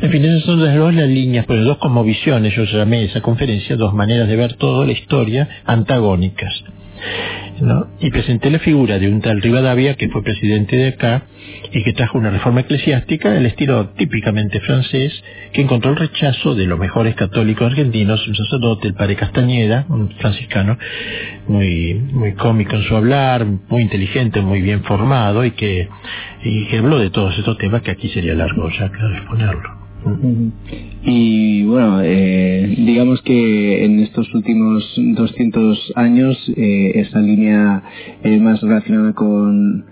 En 0.00 0.10
fin, 0.10 0.24
esas 0.24 0.42
son 0.42 0.64
las 0.64 0.74
dos 0.74 0.92
las 0.94 1.08
líneas, 1.08 1.44
pero 1.46 1.62
dos 1.62 1.78
como 1.78 2.02
visiones, 2.02 2.54
yo 2.54 2.64
llamé 2.64 3.04
esa 3.04 3.20
conferencia, 3.20 3.76
dos 3.76 3.94
maneras 3.94 4.28
de 4.28 4.36
ver 4.36 4.54
toda 4.54 4.84
la 4.84 4.92
historia 4.92 5.48
antagónicas. 5.64 6.64
Y 8.00 8.10
presenté 8.10 8.50
la 8.50 8.58
figura 8.58 8.98
de 8.98 9.08
un 9.08 9.20
tal 9.20 9.40
Rivadavia, 9.40 9.94
que 9.94 10.08
fue 10.08 10.22
presidente 10.22 10.76
de 10.76 10.88
acá, 10.88 11.22
y 11.72 11.82
que 11.84 11.92
trajo 11.92 12.18
una 12.18 12.30
reforma 12.30 12.62
eclesiástica 12.62 13.30
del 13.30 13.46
estilo 13.46 13.90
típicamente 13.90 14.60
francés, 14.60 15.22
que 15.52 15.62
encontró 15.62 15.92
el 15.92 15.96
rechazo 15.96 16.54
de 16.54 16.66
los 16.66 16.78
mejores 16.78 17.14
católicos 17.14 17.70
argentinos, 17.70 18.26
un 18.26 18.34
sacerdote, 18.34 18.88
el 18.88 18.94
padre 18.94 19.16
Castañeda, 19.16 19.86
un 19.88 20.10
franciscano, 20.10 20.76
muy, 21.46 21.94
muy 21.94 22.34
cómico 22.34 22.74
en 22.74 22.82
su 22.82 22.96
hablar, 22.96 23.46
muy 23.68 23.82
inteligente, 23.82 24.40
muy 24.40 24.60
bien 24.60 24.82
formado, 24.82 25.44
y 25.44 25.52
que, 25.52 25.88
y 26.42 26.66
que 26.66 26.78
habló 26.78 26.98
de 26.98 27.10
todos 27.10 27.38
estos 27.38 27.58
temas 27.58 27.82
que 27.82 27.92
aquí 27.92 28.08
sería 28.08 28.34
largo 28.34 28.68
ya 28.70 28.90
que 28.90 29.16
exponerlo. 29.18 29.81
Y 31.04 31.64
bueno, 31.64 32.00
eh, 32.02 32.74
digamos 32.78 33.20
que 33.22 33.84
en 33.84 34.00
estos 34.00 34.32
últimos 34.34 34.92
200 34.96 35.92
años 35.96 36.52
eh, 36.56 36.92
esa 36.94 37.20
línea 37.20 37.82
es 38.22 38.40
más 38.40 38.60
relacionada 38.60 39.12
con, 39.12 39.84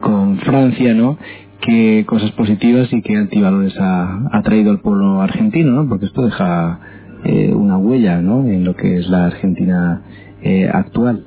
con 0.00 0.38
Francia, 0.38 0.94
¿no? 0.94 1.18
Que 1.60 2.04
cosas 2.06 2.30
positivas 2.32 2.92
y 2.92 3.02
que 3.02 3.16
antivalores 3.16 3.74
ha, 3.78 4.40
traído 4.44 4.70
al 4.70 4.80
pueblo 4.80 5.20
argentino, 5.20 5.72
¿no? 5.72 5.88
Porque 5.88 6.06
esto 6.06 6.22
deja 6.22 6.80
eh, 7.24 7.52
una 7.52 7.78
huella, 7.78 8.20
¿no? 8.20 8.46
En 8.46 8.64
lo 8.64 8.76
que 8.76 8.98
es 8.98 9.08
la 9.08 9.26
Argentina 9.26 10.02
eh, 10.42 10.68
actual. 10.72 11.24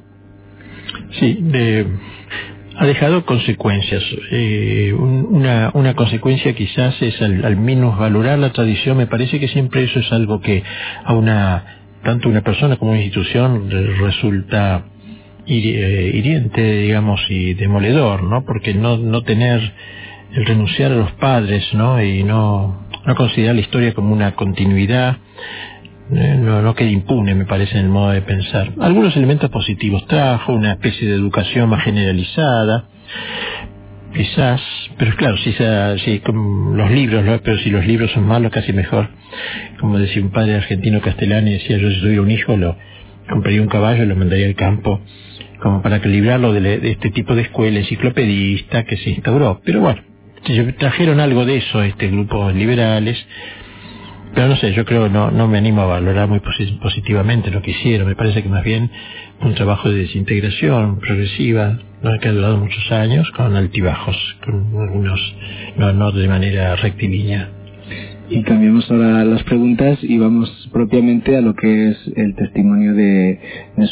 Sí, 1.20 1.38
de 1.42 1.86
ha 2.82 2.86
dejado 2.88 3.24
consecuencias. 3.28 4.04
Eh, 4.32 4.92
una, 4.92 5.94
consecuencia 5.94 6.56
quizás 6.56 7.00
es 7.00 7.22
al, 7.22 7.56
menos 7.58 7.96
valorar 7.96 8.40
la 8.40 8.52
tradición. 8.52 8.98
Me 8.98 9.06
parece 9.06 9.40
que 9.40 9.48
siempre 9.50 9.84
eso 9.84 10.00
es 10.00 10.12
algo 10.12 10.42
que 10.42 10.64
a 11.06 11.14
una, 11.14 11.64
tanto 12.04 12.28
una 12.28 12.42
persona 12.42 12.78
como 12.78 12.92
una 12.92 13.02
institución 13.02 13.70
resulta 14.00 14.86
eh, 15.46 16.12
hiriente, 16.12 16.80
digamos, 16.80 17.22
y 17.30 17.54
demoledor, 17.54 18.24
¿no? 18.24 18.46
Porque 18.46 18.74
no, 18.74 18.98
no 18.98 19.22
tener 19.22 19.62
el 20.34 20.44
renunciar 20.44 20.92
a 20.92 20.96
los 20.96 21.12
padres, 21.12 21.72
¿no? 21.76 22.02
Y 22.02 22.24
no, 22.24 22.88
no 23.06 23.16
considerar 23.16 23.54
la 23.54 23.62
historia 23.62 23.94
como 23.94 24.12
una 24.12 24.34
continuidad, 24.34 25.18
no, 26.10 26.62
no 26.62 26.76
queda 26.76 26.90
impune, 26.90 27.36
me 27.36 27.46
parece, 27.46 27.78
en 27.78 27.86
el 27.86 27.90
modo 27.90 28.12
de 28.12 28.22
pensar. 28.22 28.72
Algunos 28.80 29.16
elementos 29.16 29.50
positivos 29.50 30.06
trajo, 30.08 30.54
una 30.54 30.74
especie 30.74 31.08
de 31.08 31.16
educación 31.16 31.70
más 31.70 31.84
generalizada, 31.84 32.86
quizás, 34.14 34.62
pero 34.98 35.16
claro, 35.16 35.38
si, 35.38 35.54
si 36.04 36.20
como 36.20 36.76
los 36.76 36.92
libros, 36.92 37.42
pero 37.44 37.58
si 37.60 37.70
los 37.70 37.86
libros 37.86 38.12
son 38.12 38.28
malos, 38.28 38.52
casi 38.52 38.74
mejor. 38.74 39.10
Como 39.80 39.98
decía 39.98 40.22
un 40.22 40.32
padre 40.32 40.56
argentino 40.56 41.02
castellano, 41.02 41.48
y 41.48 41.54
decía, 41.54 41.78
yo 41.78 41.90
si 41.92 42.02
tuviera 42.02 42.22
un 42.22 42.32
hijo, 42.32 42.58
lo 42.58 42.76
compraría 43.30 43.62
un 43.62 43.70
caballo 43.70 44.04
y 44.04 44.08
lo 44.08 44.16
mandaría 44.16 44.48
al 44.48 44.56
campo, 44.56 45.00
como 45.62 45.82
para 45.82 45.98
equilibrarlo 45.98 46.52
de, 46.54 46.80
de 46.80 46.92
este 46.92 47.12
tipo 47.12 47.36
de 47.36 47.44
escuela 47.44 47.80
enciclopedista 47.80 48.84
que 48.84 48.98
se 48.98 49.12
instauró. 49.12 49.62
Pero 49.64 49.80
bueno, 49.80 50.02
trajeron 50.78 51.20
algo 51.20 51.46
de 51.46 51.58
eso 51.58 51.82
este 51.84 52.08
grupos 52.08 52.54
liberales, 52.56 53.18
pero 54.34 54.48
no 54.48 54.56
sé, 54.56 54.74
yo 54.74 54.86
creo 54.86 55.10
no, 55.10 55.32
no 55.32 55.48
me 55.48 55.58
animo 55.58 55.82
a 55.82 55.86
valorar 55.86 56.28
muy 56.28 56.40
positivamente 56.40 57.52
lo 57.52 57.62
que 57.62 57.72
hicieron. 57.72 58.08
Me 58.08 58.16
parece 58.16 58.44
que 58.44 58.50
más 58.50 58.64
bien 58.64 58.90
un 59.42 59.56
trabajo 59.56 59.90
de 59.90 60.00
desintegración 60.00 61.00
progresiva, 61.00 61.80
¿no? 62.02 62.20
que 62.20 62.28
ha 62.28 62.32
durado 62.32 62.58
muchos 62.58 62.92
años, 62.92 63.30
con 63.32 63.56
altibajos, 63.56 64.18
con 64.46 64.56
algunos, 64.82 65.36
no, 65.78 65.94
no 65.94 66.12
de 66.12 66.28
manera 66.28 66.76
rectilínea. 66.76 67.50
Y 68.34 68.44
cambiamos 68.44 68.90
ahora 68.90 69.26
las 69.26 69.44
preguntas 69.44 70.00
y 70.02 70.18
vamos 70.18 70.70
propiamente 70.72 71.36
a 71.36 71.42
lo 71.42 71.54
que 71.54 71.90
es 71.90 71.98
el 72.16 72.34
testimonio 72.36 72.94
de, 72.94 73.40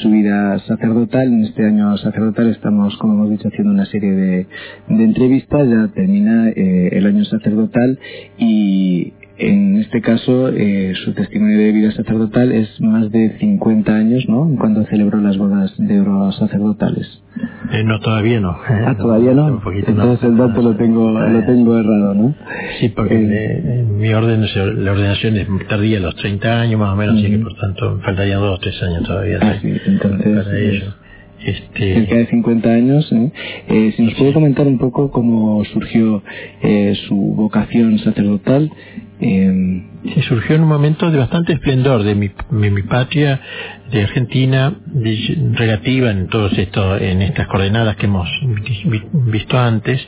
su 0.02 0.10
vida 0.10 0.58
sacerdotal. 0.60 1.28
En 1.28 1.44
este 1.44 1.66
año 1.66 1.98
sacerdotal 1.98 2.50
estamos, 2.50 2.96
como 3.00 3.16
hemos 3.16 3.32
dicho, 3.32 3.50
haciendo 3.50 3.74
una 3.74 3.86
serie 3.88 4.12
de, 4.12 4.48
entrevistas. 4.88 5.68
Ya 5.68 5.90
termina 5.94 6.52
eh, 6.52 6.90
el 6.94 7.06
año 7.06 7.26
sacerdotal 7.26 8.00
y 8.38 9.12
en 9.40 9.78
este 9.78 10.02
caso, 10.02 10.50
eh, 10.50 10.94
su 11.04 11.14
testimonio 11.14 11.58
de 11.58 11.72
vida 11.72 11.92
sacerdotal 11.92 12.52
es 12.52 12.80
más 12.82 13.10
de 13.10 13.38
50 13.40 13.96
años, 13.96 14.26
¿no? 14.28 14.54
Cuando 14.60 14.86
celebró 14.86 15.20
las 15.22 15.38
bodas 15.38 15.74
de 15.78 16.02
oro 16.02 16.32
sacerdotales. 16.34 17.08
Eh, 17.72 17.84
no, 17.86 18.00
todavía 18.02 18.42
no. 18.42 18.58
Ah, 18.68 18.96
todavía 18.98 19.34
no. 19.34 19.46
Un 19.46 19.62
poquito 19.62 19.92
Entonces 19.92 20.30
el 20.30 20.38
dato 20.38 20.62
lo 20.62 20.76
tengo, 20.76 21.12
lo 21.12 21.46
tengo 21.46 21.80
errado, 21.80 22.14
¿no? 22.14 22.36
Sí, 22.80 22.90
porque 22.90 23.16
eh, 23.16 23.86
mi 23.90 24.14
orden, 24.14 24.42
la 24.84 24.92
ordenación 24.92 25.38
es 25.38 25.48
tardía 25.70 26.00
los 26.00 26.16
30 26.16 26.62
años 26.62 26.80
más 26.80 26.94
o 26.94 26.96
menos, 26.96 27.18
así 27.18 27.30
que 27.30 27.40
por 27.40 27.56
tanto 27.56 28.00
faltarían 28.04 28.42
dos 28.42 28.58
o 28.58 28.62
tres 28.62 28.82
años 28.84 29.04
todavía. 29.04 29.40
Ah, 29.42 29.56
sí, 29.62 29.74
entonces. 29.86 30.46
Para 30.46 30.60
ello. 30.60 30.94
Este... 31.46 31.94
cerca 31.94 32.16
de 32.16 32.26
50 32.28 32.70
años. 32.70 33.12
¿eh? 33.12 33.32
Eh, 33.70 33.94
si 33.96 34.04
nos 34.04 34.14
puede 34.16 34.34
comentar 34.34 34.68
un 34.68 34.78
poco 34.78 35.12
cómo 35.12 35.64
surgió 35.66 36.22
eh, 36.62 36.96
su 37.08 37.16
vocación 37.16 38.00
sacerdotal 38.00 38.72
eh, 39.20 39.84
se 39.99 39.99
surgió 40.28 40.56
en 40.56 40.64
un 40.64 40.70
momento 40.70 41.12
de 41.12 41.18
bastante 41.18 41.54
esplendor 41.54 42.04
de 42.04 42.16
mi, 42.16 42.32
mi, 42.52 42.82
patria, 42.84 43.40
de 43.92 44.04
Argentina, 44.04 44.74
relativa 45.54 46.12
en 46.12 46.28
todos 46.28 46.58
estos, 46.58 47.02
en 47.02 47.22
estas 47.22 47.48
coordenadas 47.48 47.96
que 47.96 48.06
hemos 48.06 48.30
visto 49.14 49.58
antes, 49.58 50.00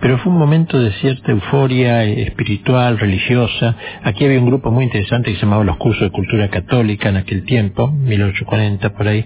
pero 0.00 0.18
fue 0.18 0.32
un 0.32 0.38
momento 0.38 0.80
de 0.80 0.92
cierta 0.92 1.32
euforia 1.32 2.04
espiritual, 2.04 2.98
religiosa. 2.98 3.76
Aquí 4.04 4.24
había 4.24 4.38
un 4.38 4.46
grupo 4.46 4.70
muy 4.70 4.84
interesante 4.84 5.30
que 5.30 5.36
se 5.36 5.42
llamaba 5.42 5.64
los 5.64 5.78
cursos 5.78 6.02
de 6.02 6.10
cultura 6.10 6.48
católica 6.48 7.08
en 7.08 7.16
aquel 7.16 7.44
tiempo, 7.44 7.90
1840 7.90 8.90
por 8.92 9.08
ahí, 9.08 9.24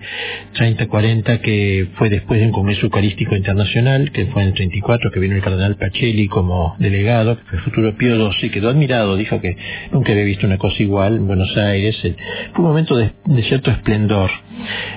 30, 0.55 0.87
40, 0.87 1.41
que 1.41 1.89
fue 1.97 2.09
después 2.09 2.41
de 2.41 2.47
un 2.47 2.53
congreso 2.53 2.87
eucarístico 2.87 3.35
internacional, 3.35 4.13
que 4.13 4.27
fue 4.27 4.43
en 4.43 4.49
el 4.49 4.55
34, 4.55 5.11
que 5.11 5.21
vino 5.21 5.35
el 5.35 5.43
cardenal 5.43 5.77
Pacelli 5.77 6.29
como 6.29 6.77
delegado, 6.79 7.37
que 7.37 7.43
fue 7.45 7.59
futuro 7.59 7.97
Pío 7.97 8.33
XII, 8.33 8.51
quedó 8.51 8.71
admirado, 8.71 9.17
dijo 9.17 9.41
que 9.41 9.57
nunca 9.91 10.14
había 10.15 10.27
visto 10.27 10.47
una 10.47 10.59
cosa 10.59 10.83
igual 10.83 11.17
en 11.17 11.27
Buenos 11.27 11.57
Aires. 11.57 11.97
Eh, 12.05 12.17
fue 12.53 12.65
un 12.65 12.71
momento 12.71 12.97
de, 12.97 13.13
cierto 13.43 13.71
esplendor. 13.71 14.31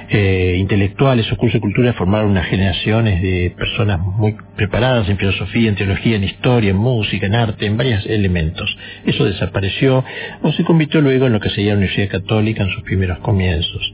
Eh, 0.09 0.55
intelectuales, 0.59 1.25
esos 1.25 1.37
cursos 1.37 1.55
de 1.55 1.61
cultura 1.61 1.93
formaron 1.93 2.31
unas 2.31 2.45
generaciones 2.45 3.21
de 3.21 3.53
personas 3.57 3.99
muy 3.99 4.35
preparadas 4.55 5.09
en 5.09 5.17
filosofía, 5.17 5.69
en 5.69 5.75
teología, 5.75 6.15
en 6.15 6.23
historia, 6.23 6.71
en 6.71 6.77
música, 6.77 7.25
en 7.25 7.35
arte, 7.35 7.65
en 7.65 7.75
varios 7.75 8.05
elementos. 8.05 8.77
Eso 9.05 9.25
desapareció 9.25 10.05
o 10.41 10.51
se 10.53 10.63
convirtió 10.63 11.01
luego 11.01 11.27
en 11.27 11.33
lo 11.33 11.39
que 11.39 11.49
sería 11.49 11.71
la 11.71 11.77
Universidad 11.77 12.09
Católica 12.09 12.63
en 12.63 12.69
sus 12.69 12.83
primeros 12.83 13.19
comienzos. 13.19 13.93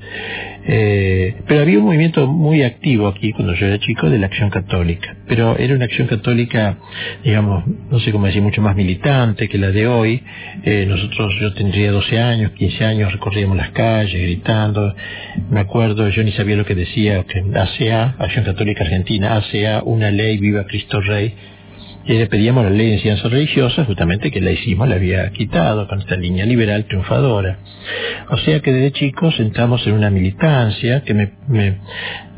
Eh, 0.66 1.36
pero 1.48 1.62
había 1.62 1.78
un 1.80 1.86
movimiento 1.86 2.26
muy 2.26 2.64
activo 2.64 3.08
aquí 3.08 3.34
cuando 3.34 3.54
yo 3.54 3.68
era 3.68 3.80
chico 3.80 4.10
de 4.10 4.18
la 4.18 4.28
acción 4.28 4.50
católica, 4.50 5.16
pero 5.28 5.58
era 5.58 5.76
una 5.76 5.86
acción 5.86 6.08
católica, 6.08 6.78
digamos, 7.24 7.66
no 7.90 8.00
sé 8.00 8.12
cómo 8.12 8.28
decir, 8.28 8.42
mucho 8.42 8.62
más 8.62 8.76
militante 8.76 9.50
que 9.50 9.58
la 9.58 9.72
de 9.72 9.88
hoy. 9.88 10.24
Eh, 10.64 10.86
nosotros, 10.88 11.36
yo 11.42 11.54
tendría 11.54 11.92
12 11.92 12.20
años, 12.20 12.52
15 12.52 12.86
años, 12.86 13.12
recorríamos 13.12 13.58
las 13.58 13.72
calles 13.72 14.22
gritando. 14.22 14.96
Me 15.50 15.60
acuerdo, 15.60 16.08
yo 16.10 16.24
ni 16.24 16.32
sabía 16.32 16.56
lo 16.56 16.66
que 16.66 16.76
decía, 16.76 17.24
que 17.24 17.40
ACA, 17.40 18.16
Acción 18.20 18.46
Católica 18.46 18.84
Argentina, 18.84 19.36
ACA, 19.36 19.84
una 19.84 20.12
ley, 20.12 20.38
viva 20.38 20.66
Cristo 20.66 21.02
Rey, 21.02 21.34
y 22.06 22.14
le 22.14 22.28
pedíamos 22.28 22.64
la 22.64 22.70
ley 22.70 22.88
de 22.88 22.94
enseñanza 22.96 23.30
religiosa, 23.30 23.86
justamente 23.86 24.32
que 24.32 24.42
la 24.42 24.52
hicimos, 24.52 24.88
la 24.88 24.96
había 24.96 25.30
quitado 25.32 25.88
con 25.88 26.00
esta 26.00 26.16
línea 26.16 26.46
liberal 26.46 26.86
triunfadora. 26.86 27.60
O 28.30 28.38
sea 28.38 28.60
que 28.60 28.74
desde 28.74 28.92
chicos 28.92 29.40
entramos 29.40 29.86
en 29.88 29.94
una 29.94 30.10
militancia 30.10 31.04
que 31.04 31.14
me, 31.14 31.32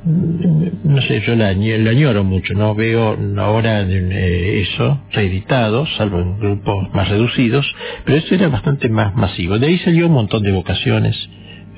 no 0.06 1.02
sé, 1.02 1.22
yo 1.22 1.36
la, 1.36 1.48
añoro 1.48 2.24
mucho, 2.24 2.54
no 2.54 2.76
veo 2.76 3.18
ahora 3.38 3.82
eh, 3.82 4.62
eso 4.62 5.02
reeditado, 5.12 5.88
salvo 5.98 6.20
en 6.20 6.40
grupos 6.40 6.94
más 6.94 7.10
reducidos, 7.10 7.66
pero 8.06 8.18
eso 8.18 8.36
era 8.36 8.48
bastante 8.50 8.88
más 8.88 9.16
masivo. 9.16 9.58
De 9.58 9.68
ahí 9.68 9.80
salió 9.80 10.06
un 10.06 10.14
montón 10.14 10.44
de 10.44 10.52
vocaciones 10.52 11.16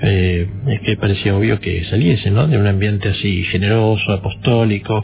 eh, 0.01 0.47
es 0.67 0.81
que 0.81 0.97
parecía 0.97 1.35
obvio 1.35 1.59
que 1.59 1.83
saliese, 1.85 2.29
¿no? 2.29 2.47
De 2.47 2.57
un 2.57 2.67
ambiente 2.67 3.09
así 3.09 3.43
generoso, 3.45 4.11
apostólico, 4.11 5.03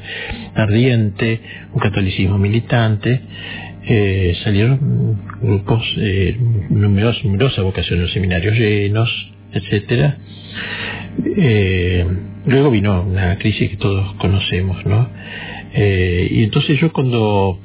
ardiente, 0.56 1.40
un 1.74 1.80
catolicismo 1.80 2.38
militante, 2.38 3.22
eh, 3.86 4.34
salieron 4.44 5.20
grupos, 5.42 5.84
eh, 5.98 6.38
numeros, 6.70 7.24
numerosas 7.26 7.66
vocaciones, 7.66 8.12
seminarios 8.12 8.58
llenos, 8.58 9.10
etcétera. 9.52 10.18
Eh, 11.38 12.06
luego 12.46 12.72
vino 12.72 13.02
una 13.04 13.38
crisis 13.38 13.72
que 13.72 13.78
todos 13.78 14.14
conocemos, 14.16 14.86
¿no? 14.86 15.10
Y 15.76 16.44
entonces 16.44 16.80
yo 16.80 16.94
cuando, 16.94 17.60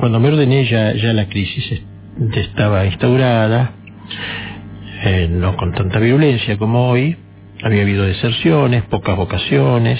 cuando 0.00 0.20
me 0.20 0.28
ordené 0.28 0.64
ya, 0.64 0.94
ya 0.94 1.12
la 1.12 1.28
crisis 1.28 1.82
estaba 2.34 2.86
instaurada, 2.86 3.74
eh, 5.08 5.28
no 5.28 5.56
con 5.56 5.72
tanta 5.72 5.98
virulencia 5.98 6.58
como 6.58 6.90
hoy, 6.90 7.16
había 7.62 7.82
habido 7.82 8.04
deserciones, 8.04 8.84
pocas 8.84 9.16
vocaciones. 9.16 9.98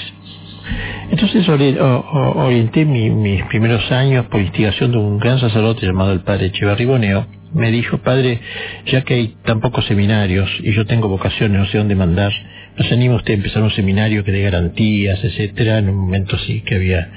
Entonces 1.09 1.49
orienté 1.49 2.85
mis 2.85 3.43
primeros 3.45 3.91
años 3.91 4.27
por 4.27 4.39
instigación 4.39 4.91
de 4.91 4.97
un 4.99 5.17
gran 5.17 5.39
sacerdote 5.39 5.85
llamado 5.85 6.11
el 6.11 6.21
padre 6.21 6.47
Echeverri 6.47 6.85
Boneo. 6.85 7.25
Me 7.53 7.71
dijo, 7.71 7.97
padre, 7.97 8.39
ya 8.85 9.01
que 9.01 9.15
hay 9.15 9.35
tan 9.43 9.59
pocos 9.59 9.85
seminarios 9.85 10.47
y 10.59 10.71
yo 10.73 10.85
tengo 10.85 11.07
vocaciones, 11.07 11.59
no 11.59 11.65
sé 11.65 11.79
dónde 11.79 11.95
mandar, 11.95 12.31
¿nos 12.77 12.91
anima 12.91 13.15
usted 13.15 13.33
a 13.33 13.37
empezar 13.37 13.63
un 13.63 13.71
seminario 13.71 14.23
que 14.23 14.31
dé 14.31 14.43
garantías, 14.43 15.23
etcétera? 15.23 15.79
En 15.79 15.89
un 15.89 15.95
momento 15.95 16.37
sí 16.37 16.61
que 16.61 16.75
había 16.75 17.09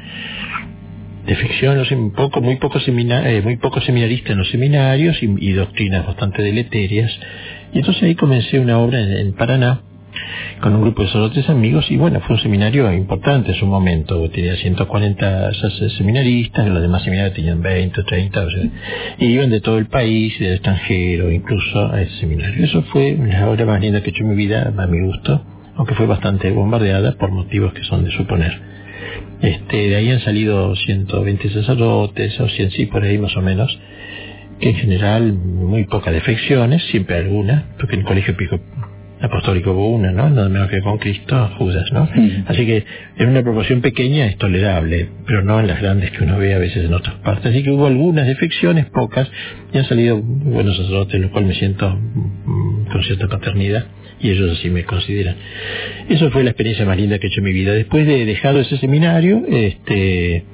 defección, 1.27 1.87
muy 2.01 2.11
poco, 2.13 2.41
muy 2.41 2.57
pocos 2.57 2.83
eh, 2.89 3.41
muy 3.45 3.57
pocos 3.59 3.85
seminaristas 3.85 4.31
en 4.31 4.39
los 4.39 4.49
seminarios 4.49 5.19
y 5.23 5.53
doctrinas 5.53 6.07
bastante 6.07 6.43
deleterias. 6.43 7.13
Y 7.73 7.79
entonces 7.79 8.03
ahí 8.03 8.15
comencé 8.15 8.59
una 8.59 8.79
obra 8.79 9.01
en, 9.01 9.33
Paraná 9.33 9.81
con 10.61 10.75
un 10.75 10.83
grupo 10.83 11.03
de 11.03 11.31
tres 11.31 11.49
amigos 11.49 11.91
y 11.91 11.97
bueno, 11.97 12.21
fue 12.21 12.37
un 12.37 12.43
seminario 12.43 12.93
importante 12.93 13.53
en 13.53 13.57
su 13.57 13.67
momento, 13.67 14.29
tenía 14.31 14.55
140 14.57 15.51
seminaristas, 15.97 16.69
los 16.69 16.83
demás 16.83 17.03
seminarios 17.03 17.35
tenían 17.35 17.63
20 17.63 18.01
o 18.01 18.05
30, 18.05 18.47
y 19.19 19.27
iban 19.27 19.51
de 19.51 19.61
todo 19.61 19.79
el 19.79 19.87
país 19.87 20.39
del 20.39 20.53
extranjero 20.53 21.33
incluso 21.33 21.93
a 21.93 22.03
ese 22.03 22.15
seminario. 22.21 22.65
Eso 22.65 22.83
fue 22.93 23.17
la 23.19 23.49
obra 23.49 23.65
más 23.65 23.81
linda 23.81 24.03
que 24.03 24.11
he 24.11 24.13
hecho 24.13 24.23
en 24.23 24.31
mi 24.31 24.37
vida, 24.37 24.73
a 24.77 24.87
mi 24.87 25.01
gusto, 25.01 25.43
aunque 25.77 25.95
fue 25.95 26.07
bastante 26.07 26.51
bombardeada 26.51 27.13
por 27.13 27.31
motivos 27.31 27.73
que 27.73 27.83
son 27.85 28.05
de 28.05 28.11
suponer. 28.13 28.61
Este, 29.41 29.89
de 29.89 29.97
ahí 29.97 30.11
han 30.11 30.21
salido 30.21 30.77
120 30.77 31.51
sacerdotes, 31.51 32.39
o 32.39 32.49
100 32.49 32.71
sí, 32.71 32.87
por 32.87 33.03
ahí 33.03 33.19
más 33.19 33.37
o 33.37 33.43
menos, 33.43 33.77
que 34.63 34.69
en 34.71 34.77
general 34.77 35.33
muy 35.33 35.85
pocas 35.87 36.15
defecciones, 36.15 36.83
siempre 36.85 37.17
alguna, 37.17 37.75
porque 37.79 37.95
en 37.95 38.03
el 38.03 38.07
colegio 38.07 38.37
pico 38.37 38.61
apostólico 39.21 39.73
hubo 39.73 39.89
una, 39.89 40.13
¿no? 40.13 40.31
Nada 40.31 40.49
menos 40.49 40.71
que 40.71 40.81
con 40.81 40.99
Cristo, 40.99 41.51
Judas, 41.59 41.91
¿no? 41.93 42.09
Así 42.47 42.65
que 42.65 42.85
en 43.17 43.29
una 43.29 43.43
proporción 43.43 43.81
pequeña 43.81 44.27
es 44.27 44.37
tolerable, 44.39 45.09
pero 45.27 45.43
no 45.43 45.59
en 45.59 45.67
las 45.67 45.81
grandes 45.81 46.13
que 46.13 46.23
uno 46.23 46.39
ve 46.39 46.55
a 46.55 46.59
veces 46.59 46.85
en 46.85 46.95
otras 46.95 47.17
partes. 47.17 47.47
Así 47.47 47.65
que 47.65 47.73
hubo 47.73 47.89
algunas 47.89 48.25
defecciones, 48.25 48.87
pocas, 48.87 49.29
y 49.73 49.79
han 49.79 49.85
salido 49.85 50.23
buenos 50.23 50.77
sacerdotes, 50.77 51.21
lo 51.21 51.31
cual 51.33 51.47
me 51.47 51.55
siento 51.55 51.91
mm, 51.97 52.85
con 52.93 53.03
cierta 53.03 53.27
paternidad, 53.27 53.87
y 54.21 54.31
ellos 54.31 54.59
así 54.59 54.71
me 54.71 54.85
consideran. 54.85 55.35
Eso 56.09 56.31
fue 56.31 56.45
la 56.45 56.51
experiencia 56.51 56.85
más 56.85 56.97
linda 56.97 57.19
que 57.19 57.27
he 57.27 57.31
hecho 57.31 57.41
en 57.41 57.47
mi 57.47 57.53
vida. 57.53 57.75
Después 57.75 58.07
de 58.07 58.25
dejado 58.27 58.61
ese 58.61 58.77
seminario, 58.77 59.43
este, 59.49 60.45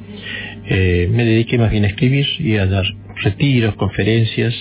eh, 0.67 1.09
me 1.13 1.25
dediqué 1.25 1.59
más 1.59 1.71
bien 1.71 1.85
a 1.85 1.89
escribir 1.89 2.27
y 2.39 2.57
a 2.57 2.65
dar 2.65 2.87
retiros, 3.23 3.75
conferencias, 3.77 4.55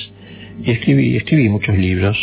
y 0.64 0.72
escribí, 0.72 1.16
escribí 1.16 1.50
muchos 1.50 1.78
libros, 1.78 2.18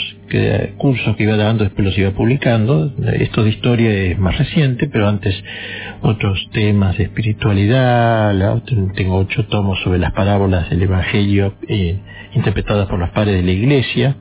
cursos 0.77 1.17
que 1.17 1.23
iba 1.23 1.37
dando, 1.37 1.65
después 1.65 1.85
los 1.85 1.97
iba 1.97 2.11
publicando. 2.11 2.93
Esto 3.13 3.45
de 3.45 3.51
historia 3.51 3.91
es 3.91 4.19
más 4.19 4.37
reciente, 4.37 4.89
pero 4.89 5.09
antes 5.09 5.35
otros 6.03 6.49
temas 6.53 6.99
de 6.99 7.05
espiritualidad, 7.05 8.63
tengo 8.95 9.19
ocho 9.19 9.47
tomos 9.47 9.79
sobre 9.83 9.99
las 9.99 10.13
parábolas 10.13 10.69
del 10.71 10.83
Evangelio 10.83 11.55
eh, 11.69 11.99
interpretadas 12.35 12.89
por 12.89 12.99
los 12.99 13.11
padres 13.11 13.37
de 13.37 13.43
la 13.43 13.53
Iglesia, 13.53 14.17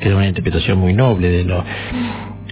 que 0.00 0.08
es 0.08 0.14
una 0.14 0.28
interpretación 0.28 0.78
muy 0.78 0.94
noble 0.94 1.28
de 1.28 1.44
lo 1.44 1.64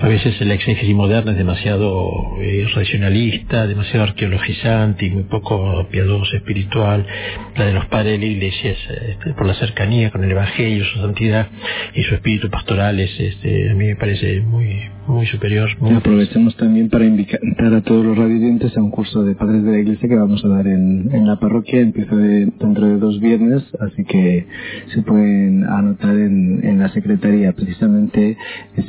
a 0.00 0.08
veces 0.08 0.40
la 0.40 0.54
exégesis 0.54 0.94
moderna 0.94 1.32
es 1.32 1.38
demasiado 1.38 2.10
eh, 2.40 2.66
racionalista, 2.74 3.66
demasiado 3.66 4.04
arqueologizante 4.04 5.04
y 5.04 5.10
muy 5.10 5.24
poco 5.24 5.86
piadosa, 5.90 6.38
espiritual. 6.38 7.06
La 7.54 7.66
de 7.66 7.72
los 7.72 7.84
padres 7.86 8.18
de 8.18 8.26
la 8.26 8.32
iglesia 8.32 8.70
es 8.70 8.78
este, 9.10 9.34
por 9.34 9.46
la 9.46 9.54
cercanía 9.54 10.10
con 10.10 10.24
el 10.24 10.30
Evangelio, 10.30 10.84
su 10.86 11.00
santidad 11.00 11.48
y 11.94 12.02
su 12.04 12.14
espíritu 12.14 12.48
pastoral 12.48 12.98
es, 12.98 13.10
este, 13.20 13.70
a 13.70 13.74
mí 13.74 13.88
me 13.88 13.96
parece 13.96 14.40
muy, 14.40 14.88
muy 15.10 15.26
superior. 15.26 15.68
y 15.80 15.94
aprovechemos 15.94 16.56
también 16.56 16.88
para 16.88 17.04
invitar 17.04 17.40
a 17.74 17.80
todos 17.82 18.04
los 18.04 18.16
radiantes 18.16 18.76
a 18.76 18.82
un 18.82 18.90
curso 18.90 19.22
de 19.22 19.34
padres 19.34 19.62
de 19.64 19.72
la 19.72 19.78
iglesia 19.78 20.08
que 20.08 20.16
vamos 20.16 20.44
a 20.44 20.48
dar 20.48 20.66
en, 20.66 21.10
en 21.12 21.26
la 21.26 21.38
parroquia. 21.38 21.80
Empieza 21.80 22.16
dentro 22.16 22.86
de 22.86 22.98
dos 22.98 23.20
viernes, 23.20 23.62
así 23.80 24.04
que 24.04 24.46
se 24.94 25.02
pueden 25.02 25.64
anotar 25.64 26.16
en, 26.16 26.64
en 26.64 26.78
la 26.78 26.88
secretaría. 26.90 27.52
Precisamente 27.52 28.36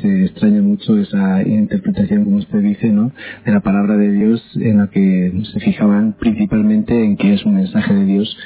se 0.00 0.24
extraña 0.24 0.62
mucho 0.62 0.98
esa 0.98 1.42
interpretación, 1.42 2.24
como 2.24 2.36
usted 2.36 2.60
dice, 2.60 2.88
¿no? 2.88 3.12
de 3.44 3.52
la 3.52 3.60
palabra 3.60 3.96
de 3.96 4.12
Dios 4.12 4.42
en 4.56 4.78
la 4.78 4.88
que 4.88 5.32
se 5.52 5.60
fijaban 5.60 6.14
principalmente 6.18 7.04
en 7.04 7.16
que 7.16 7.34
es 7.34 7.44
un 7.44 7.54
mensaje 7.54 7.94
de 7.94 8.04
Dios 8.04 8.36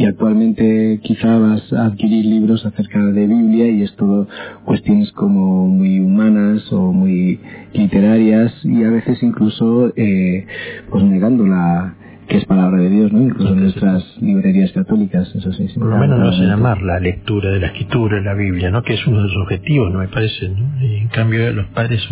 y 0.00 0.06
actualmente 0.06 0.98
quizá 1.02 1.36
vas 1.36 1.70
a 1.74 1.84
adquirir 1.84 2.24
libros 2.24 2.64
acerca 2.64 3.04
de 3.04 3.26
Biblia 3.26 3.68
y 3.68 3.82
es 3.82 3.94
todo 3.96 4.26
cuestiones 4.64 5.12
como 5.12 5.66
muy 5.66 6.00
humanas 6.00 6.72
o 6.72 6.90
muy 6.90 7.38
literarias 7.74 8.50
y 8.64 8.82
a 8.82 8.88
veces 8.88 9.22
incluso 9.22 9.92
eh, 9.96 10.46
pues 10.88 11.04
negando 11.04 11.46
la 11.46 11.96
que 12.28 12.38
es 12.38 12.46
palabra 12.46 12.80
de 12.80 12.88
Dios, 12.88 13.12
¿no? 13.12 13.22
Incluso 13.22 13.52
en 13.52 13.60
nuestras 13.60 14.04
librerías 14.22 14.70
católicas, 14.72 15.28
eso 15.34 15.52
sí. 15.52 15.66
Por 15.74 15.88
lo 15.88 15.98
menos 15.98 16.18
no 16.18 16.32
se 16.32 16.44
llamar 16.44 16.80
la 16.80 17.00
lectura 17.00 17.50
de 17.50 17.58
la 17.58 17.66
escritura, 17.66 18.18
de 18.18 18.22
la 18.22 18.34
Biblia, 18.34 18.70
¿no? 18.70 18.82
Que 18.82 18.94
es 18.94 19.06
uno 19.06 19.18
de 19.18 19.24
los 19.24 19.36
objetivos, 19.36 19.92
¿no? 19.92 19.98
Me 19.98 20.08
parece, 20.08 20.48
¿no? 20.48 20.80
Y 20.80 20.96
en 20.96 21.08
cambio 21.08 21.52
los 21.52 21.66
padres, 21.66 22.08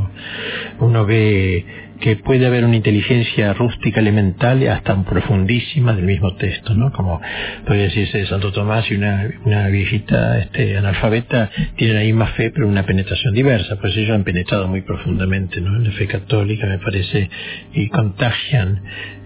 uno 0.81 1.07
ve 1.07 1.65
que 2.01 2.17
puede 2.17 2.47
haber 2.47 2.65
una 2.65 2.77
inteligencia 2.77 3.53
rústica 3.55 4.01
elemental 4.01 4.67
hasta 4.69 5.03
profundísima 5.05 5.93
del 5.95 6.05
mismo 6.05 6.35
texto, 6.37 6.75
¿no? 6.75 6.93
Como 6.93 7.21
podría 7.67 7.85
decirse 7.85 8.19
de 8.19 8.27
Santo 8.27 8.53
Tomás 8.53 8.91
y 8.91 8.95
una, 8.95 9.29
una 9.45 9.69
viejita 9.69 10.39
este, 10.39 10.77
analfabeta 10.77 11.51
tienen 11.77 11.97
ahí 11.97 12.13
más 12.13 12.33
fe, 12.33 12.51
pero 12.51 12.69
una 12.69 12.85
penetración 12.85 13.35
diversa, 13.35 13.77
pues 13.81 13.97
ellos 13.97 14.11
han 14.11 14.25
penetrado 14.25 14.69
muy 14.69 14.83
profundamente, 14.83 15.61
¿no? 15.61 15.77
En 15.77 15.85
la 15.85 15.93
fe 15.93 16.07
católica, 16.07 16.67
me 16.67 16.79
parece, 16.79 17.29
y 17.75 17.89
contagian 17.89 18.83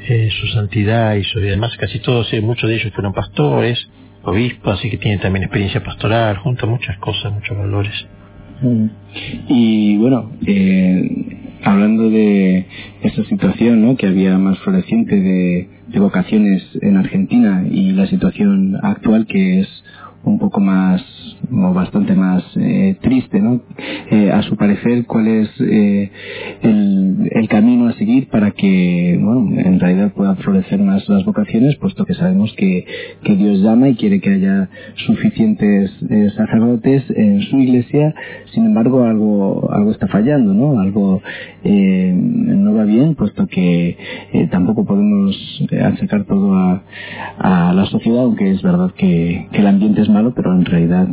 eh, 0.08 0.30
su 0.40 0.46
santidad 0.48 1.14
y 1.14 1.24
su 1.24 1.40
y 1.40 1.48
además 1.48 1.76
casi 1.76 1.98
todos, 1.98 2.32
eh, 2.32 2.40
muchos 2.40 2.68
de 2.68 2.76
ellos 2.76 2.92
fueron 2.94 3.12
pastores, 3.12 3.88
obispos, 4.22 4.78
así 4.78 4.90
que 4.90 4.98
tienen 4.98 5.20
también 5.20 5.44
experiencia 5.44 5.82
pastoral, 5.82 6.36
junto 6.38 6.66
a 6.66 6.68
muchas 6.68 6.96
cosas, 6.98 7.32
muchos 7.32 7.56
valores. 7.56 8.06
Y 9.48 9.96
bueno, 9.98 10.30
eh, 10.46 11.58
hablando 11.62 12.10
de 12.10 12.66
esa 13.02 13.24
situación 13.24 13.82
¿no? 13.82 13.96
que 13.96 14.06
había 14.06 14.38
más 14.38 14.58
floreciente 14.60 15.20
de, 15.20 15.68
de 15.88 16.00
vocaciones 16.00 16.62
en 16.80 16.96
Argentina 16.96 17.64
y 17.70 17.92
la 17.92 18.06
situación 18.06 18.76
actual 18.82 19.26
que 19.26 19.60
es 19.60 19.84
un 20.24 20.38
poco 20.38 20.60
más 20.60 21.02
o 21.50 21.74
bastante 21.74 22.14
más 22.14 22.44
eh, 22.56 22.96
triste, 23.00 23.40
¿no? 23.40 23.60
Eh, 24.10 24.30
a 24.30 24.42
su 24.42 24.56
parecer, 24.56 25.04
¿cuál 25.06 25.28
es 25.28 25.50
eh, 25.60 26.10
el, 26.62 27.48
camino 27.48 27.88
a 27.88 27.92
seguir 27.94 28.28
para 28.28 28.52
que, 28.52 29.18
bueno, 29.20 29.60
en 29.60 29.78
realidad 29.78 30.12
puedan 30.14 30.38
florecer 30.38 30.80
más 30.80 31.06
las 31.08 31.24
vocaciones, 31.26 31.76
puesto 31.76 32.06
que 32.06 32.14
sabemos 32.14 32.50
que, 32.56 32.86
que 33.22 33.36
Dios 33.36 33.60
llama 33.60 33.90
y 33.90 33.96
quiere 33.96 34.20
que 34.20 34.30
haya 34.30 34.70
suficientes 35.06 35.90
sacerdotes 36.34 37.04
en 37.14 37.42
su 37.42 37.58
iglesia, 37.58 38.14
sin 38.54 38.64
embargo, 38.66 39.04
algo, 39.04 39.70
algo 39.70 39.90
está 39.90 40.06
fallando, 40.06 40.54
¿no? 40.54 40.80
Algo 40.80 41.20
no 41.64 42.74
va 42.74 42.84
bien, 42.84 43.16
puesto 43.16 43.46
que 43.48 43.98
tampoco 44.50 44.86
podemos 44.86 45.36
achacar 45.84 46.24
todo 46.24 46.54
a, 46.54 46.82
a, 47.38 47.74
la 47.74 47.84
sociedad, 47.86 48.22
aunque 48.22 48.50
es 48.50 48.62
verdad 48.62 48.92
que 48.96 49.48
el 49.52 49.66
ambiente 49.66 50.00
es 50.00 50.08
malo, 50.08 50.32
pero 50.34 50.54
en 50.54 50.64
realidad 50.64 51.08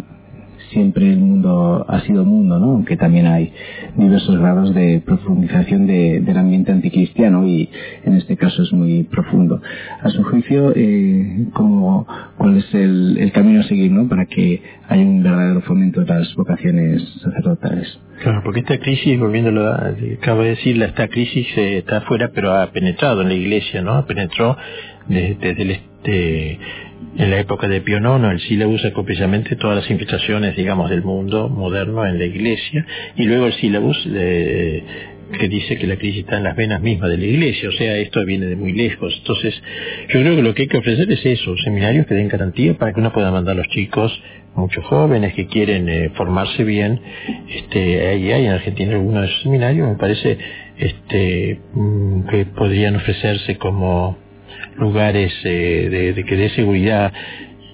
siempre 0.72 1.10
el 1.10 1.18
mundo 1.18 1.86
ha 1.88 2.02
sido 2.02 2.26
mundo, 2.26 2.60
¿no? 2.60 2.72
Aunque 2.72 2.98
también 2.98 3.28
hay 3.28 3.52
diversos 3.96 4.38
grados 4.40 4.74
de 4.74 5.02
profundización 5.06 5.88
de, 5.88 6.22
del 6.22 6.38
ambiente 6.38 6.72
anticristiano 6.72 7.46
y 7.48 7.70
en 8.04 8.16
este 8.16 8.38
caso 8.38 8.64
es 8.64 8.72
muy 8.74 9.04
profundo. 9.04 9.62
A 10.02 10.10
su 10.10 10.24
juicio, 10.24 10.74
eh, 10.76 11.48
¿cómo, 11.54 12.08
¿cuál 12.38 12.58
es 12.58 12.74
el, 12.74 13.32
camino 13.34 13.62
a 13.62 13.64
seguir, 13.64 13.92
¿no? 13.92 14.08
Para 14.08 14.26
que 14.26 14.62
haya 14.88 15.02
un 15.02 15.24
verdadero 15.24 15.62
fomento 15.62 16.02
de 16.02 16.08
las 16.08 16.34
vocaciones 16.36 17.04
sacerdotales. 17.22 18.00
Claro, 18.22 18.42
porque 18.44 18.62
esta 18.62 18.80
crisis, 18.80 19.20
volviéndolo 19.20 19.68
a, 19.68 19.94
acabo 20.20 20.42
de 20.42 20.50
decir, 20.50 20.82
esta 20.82 21.08
crisis 21.08 21.48
eh, 21.58 21.78
está 21.80 21.98
afuera, 21.98 22.32
pero 22.34 22.54
ha 22.54 22.72
penetrado 22.72 23.22
en 23.22 23.30
la 23.30 23.36
iglesia, 23.36 23.82
¿no? 23.82 24.06
Penetró 24.06 24.58
desde, 25.08 25.36
desde 25.36 25.62
el 25.62 25.72
este, 25.72 26.60
en 27.18 27.30
la 27.30 27.40
época 27.40 27.68
de 27.68 27.82
Pío 27.82 27.98
IX, 27.98 28.24
el 28.32 28.40
sílabo 28.42 28.74
usa 28.74 28.92
copiosamente 28.94 29.56
todas 29.56 29.78
las 29.78 29.90
infiltraciones, 29.90 30.56
digamos, 30.56 30.90
del 30.90 31.04
mundo 31.04 31.50
moderno 31.50 32.06
en 32.06 32.20
la 32.20 32.26
iglesia, 32.26 32.86
y 33.16 33.24
luego 33.24 33.48
el 33.48 33.54
sílabus 33.54 34.04
de, 34.06 34.84
que 35.38 35.48
dice 35.48 35.78
que 35.78 35.88
la 35.88 35.98
crisis 35.98 36.22
está 36.22 36.38
en 36.38 36.44
las 36.44 36.56
venas 36.56 36.82
mismas 36.82 37.10
de 37.10 37.18
la 37.18 37.26
iglesia, 37.26 37.70
o 37.70 37.72
sea, 37.74 37.98
esto 37.98 38.24
viene 38.26 38.48
de 38.48 38.56
muy 38.56 38.74
lejos. 38.74 39.14
Entonces, 39.18 39.62
yo 40.10 40.20
creo 40.22 40.36
que 40.36 40.42
lo 40.42 40.54
que 40.54 40.64
hay 40.64 40.68
que 40.68 40.78
ofrecer 40.78 41.12
es 41.12 41.26
eso, 41.26 41.56
seminarios 41.58 42.08
que 42.08 42.16
den 42.16 42.28
garantía 42.28 42.78
para 42.78 42.94
que 42.94 43.00
uno 43.00 43.12
pueda 43.12 43.32
mandar 43.32 43.54
a 43.54 43.58
los 43.58 43.68
chicos, 43.68 44.12
muchos 44.56 44.84
jóvenes 44.86 45.34
que 45.34 45.48
quieren 45.48 45.88
eh, 45.88 46.10
formarse 46.16 46.64
bien, 46.64 47.00
este, 47.50 48.08
ahí 48.08 48.32
hay 48.32 48.46
en 48.46 48.52
Argentina 48.52 48.94
algunos 48.94 49.22
de 49.22 49.28
esos 49.28 49.44
seminarios, 49.44 49.88
me 49.88 49.96
parece, 49.96 50.38
este, 50.78 51.60
mm, 51.74 52.24
que 52.30 52.46
podrían 52.46 52.96
ofrecerse 52.96 53.58
como 53.58 54.29
lugares 54.78 55.34
eh, 55.44 56.14
de, 56.16 56.24
que 56.24 56.36
dé 56.36 56.50
seguridad 56.50 57.14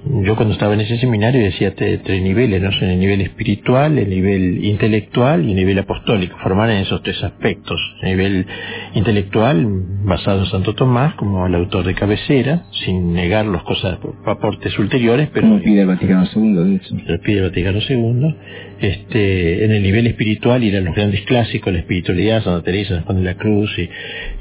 yo 0.08 0.36
cuando 0.36 0.54
estaba 0.54 0.74
en 0.74 0.82
ese 0.82 0.98
seminario 0.98 1.44
decía 1.44 1.74
tres 1.76 2.22
niveles, 2.22 2.62
¿no? 2.62 2.70
el 2.70 3.00
nivel 3.00 3.22
espiritual, 3.22 3.98
el 3.98 4.10
nivel 4.10 4.64
intelectual 4.64 5.44
y 5.44 5.52
el 5.52 5.56
nivel 5.56 5.80
apostólico, 5.80 6.38
formar 6.44 6.70
en 6.70 6.78
esos 6.78 7.02
tres 7.02 7.24
aspectos. 7.24 7.80
El 8.02 8.10
nivel 8.10 8.46
intelectual, 8.94 9.66
basado 10.04 10.42
en 10.42 10.46
Santo 10.48 10.74
Tomás, 10.74 11.16
como 11.16 11.48
el 11.48 11.56
autor 11.56 11.86
de 11.86 11.96
cabecera, 11.96 12.66
sin 12.86 13.14
negar 13.14 13.46
los 13.46 13.64
cosas, 13.64 13.98
aportes 14.26 14.78
ulteriores, 14.78 15.30
pero... 15.34 15.48
Como 15.48 15.62
pide 15.62 15.82
el 15.82 15.88
Vaticano 15.88 16.28
II, 16.36 16.54
de 16.54 16.76
hecho. 16.76 16.96
pide 17.24 17.38
el 17.38 17.44
Vaticano 17.50 17.80
II. 17.88 18.36
Este, 18.80 19.64
en 19.64 19.72
el 19.72 19.82
nivel 19.82 20.06
espiritual 20.06 20.62
ir 20.64 20.76
a 20.76 20.82
los 20.82 20.94
grandes 20.94 21.22
clásicos, 21.22 21.72
la 21.72 21.80
espiritualidad, 21.80 22.44
Santa 22.44 22.64
Teresa, 22.64 23.02
Juan 23.06 23.20
de 23.20 23.24
la 23.24 23.36
Cruz, 23.36 23.72
y, 23.80 23.90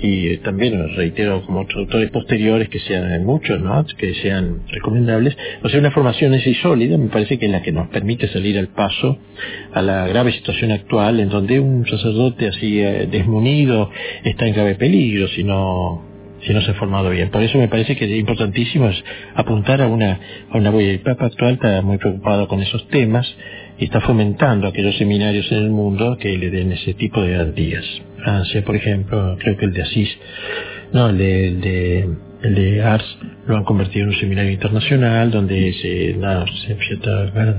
y 0.01 0.37
también, 0.39 0.97
reitero, 0.97 1.43
como 1.47 1.61
otros 1.61 1.79
autores 1.79 2.11
posteriores, 2.11 2.69
que 2.69 2.81
sean 2.81 3.25
muchos, 3.25 3.61
¿no? 3.61 3.87
Que 3.97 4.15
sean 4.15 4.63
recomendables, 4.69 5.37
o 5.63 5.69
sea, 5.69 5.81
una 5.81 5.91
formación 5.91 6.35
así 6.35 6.55
sólida 6.55 6.99
me 6.99 7.09
parece 7.09 7.39
que 7.39 7.47
es 7.47 7.53
la 7.53 7.63
que 7.63 7.73
nos 7.73 7.89
permite 7.89 8.29
salir 8.29 8.59
al 8.59 8.69
paso 8.69 9.19
a 9.73 9.83
la 9.83 10.07
grave 10.07 10.33
situación 10.33 10.73
actual 10.73 11.21
en 11.21 11.29
donde 11.29 11.61
un 11.61 11.87
sacerdote 11.87 12.49
así 12.49 12.81
eh, 12.81 13.09
desmunido 13.11 13.91
está 14.25 14.47
en 14.47 14.55
grave 14.55 14.75
peligro 14.77 15.29
si 15.29 15.45
no 15.45 16.15
si 16.47 16.53
no 16.53 16.61
se 16.61 16.73
ha 16.73 16.75
formado 16.75 17.11
bien. 17.11 17.31
Por 17.31 17.43
eso 17.43 17.59
me 17.59 17.69
parece 17.69 17.97
que 17.97 18.05
es 18.05 18.11
importantísimo 18.11 18.91
apuntar 19.35 19.81
a 19.81 19.87
una, 19.87 20.21
a 20.51 20.59
una 20.59 20.71
El 20.79 21.01
Papa 21.01 21.27
actual 21.27 21.55
está 21.55 21.81
muy 21.83 21.99
preocupado 21.99 22.49
con 22.49 22.61
esos 22.61 22.87
temas 22.89 23.27
y 23.79 23.85
está 23.85 24.01
fomentando 24.03 24.69
aquellos 24.69 24.97
seminarios 24.97 25.51
en 25.51 25.59
el 25.59 25.71
mundo 25.71 26.17
que 26.19 26.37
le 26.37 26.51
den 26.51 26.73
ese 26.73 26.95
tipo 26.95 27.23
de 27.23 27.33
garantías. 27.33 27.85
Francia, 28.23 28.63
por 28.63 28.77
ejemplo, 28.77 29.37
creo 29.39 29.57
que 29.57 29.65
el 29.65 29.73
de 29.73 29.83
Asís, 29.83 30.19
no, 30.93 31.09
el 31.09 31.61
de 31.61 32.09
el 32.45 32.55
de 32.55 32.83
Ars 32.83 33.05
lo 33.47 33.57
han 33.57 33.65
convertido 33.65 34.05
en 34.05 34.11
un 34.11 34.21
seminario 34.21 34.53
internacional 34.53 35.31
donde 35.31 35.73
se 35.81 36.13
da 36.19 36.45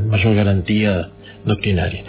mayor 0.05 0.35
garantía 0.35 1.09
doctrinaria. 1.45 2.03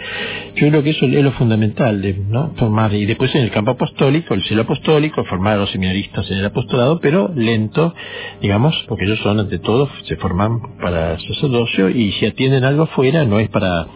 Yo 0.55 0.69
creo 0.69 0.83
que 0.83 0.89
eso 0.91 1.05
es 1.05 1.23
lo 1.23 1.31
fundamental 1.33 2.01
de 2.01 2.13
¿no? 2.13 2.53
formar, 2.57 2.93
y 2.93 3.05
después 3.05 3.33
en 3.35 3.43
el 3.43 3.51
campo 3.51 3.71
apostólico, 3.71 4.33
el 4.33 4.43
cielo 4.43 4.63
apostólico, 4.63 5.23
formar 5.25 5.53
a 5.53 5.57
los 5.57 5.71
seminaristas 5.71 6.29
en 6.31 6.39
el 6.39 6.45
apostolado, 6.45 6.99
pero 6.99 7.31
lento, 7.33 7.93
digamos, 8.41 8.75
porque 8.87 9.05
ellos 9.05 9.19
son 9.19 9.39
ante 9.39 9.59
todo, 9.59 9.89
se 10.05 10.15
forman 10.17 10.77
para 10.81 11.19
sacerdocio 11.19 11.89
y 11.89 12.11
si 12.13 12.25
atienden 12.25 12.63
algo 12.63 12.83
afuera 12.83 13.25
no 13.25 13.39
es 13.39 13.49
para 13.49 13.87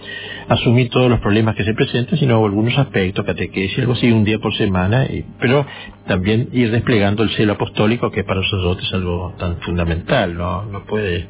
asumir 0.47 0.89
todos 0.89 1.09
los 1.09 1.19
problemas 1.19 1.55
que 1.55 1.63
se 1.63 1.73
presentan, 1.73 2.19
sino 2.19 2.43
algunos 2.43 2.77
aspectos, 2.77 3.25
catequesis, 3.25 3.79
algo 3.79 3.93
así, 3.93 4.11
un 4.11 4.23
día 4.23 4.39
por 4.39 4.53
semana, 4.55 5.05
y, 5.05 5.25
pero 5.39 5.65
también 6.07 6.49
ir 6.51 6.71
desplegando 6.71 7.23
el 7.23 7.29
celo 7.31 7.53
apostólico, 7.53 8.11
que 8.11 8.23
para 8.23 8.41
nosotros 8.41 8.85
es 8.85 8.93
algo 8.93 9.33
tan 9.37 9.57
fundamental, 9.61 10.35
no, 10.35 10.63
no 10.65 10.85
puede 10.85 11.27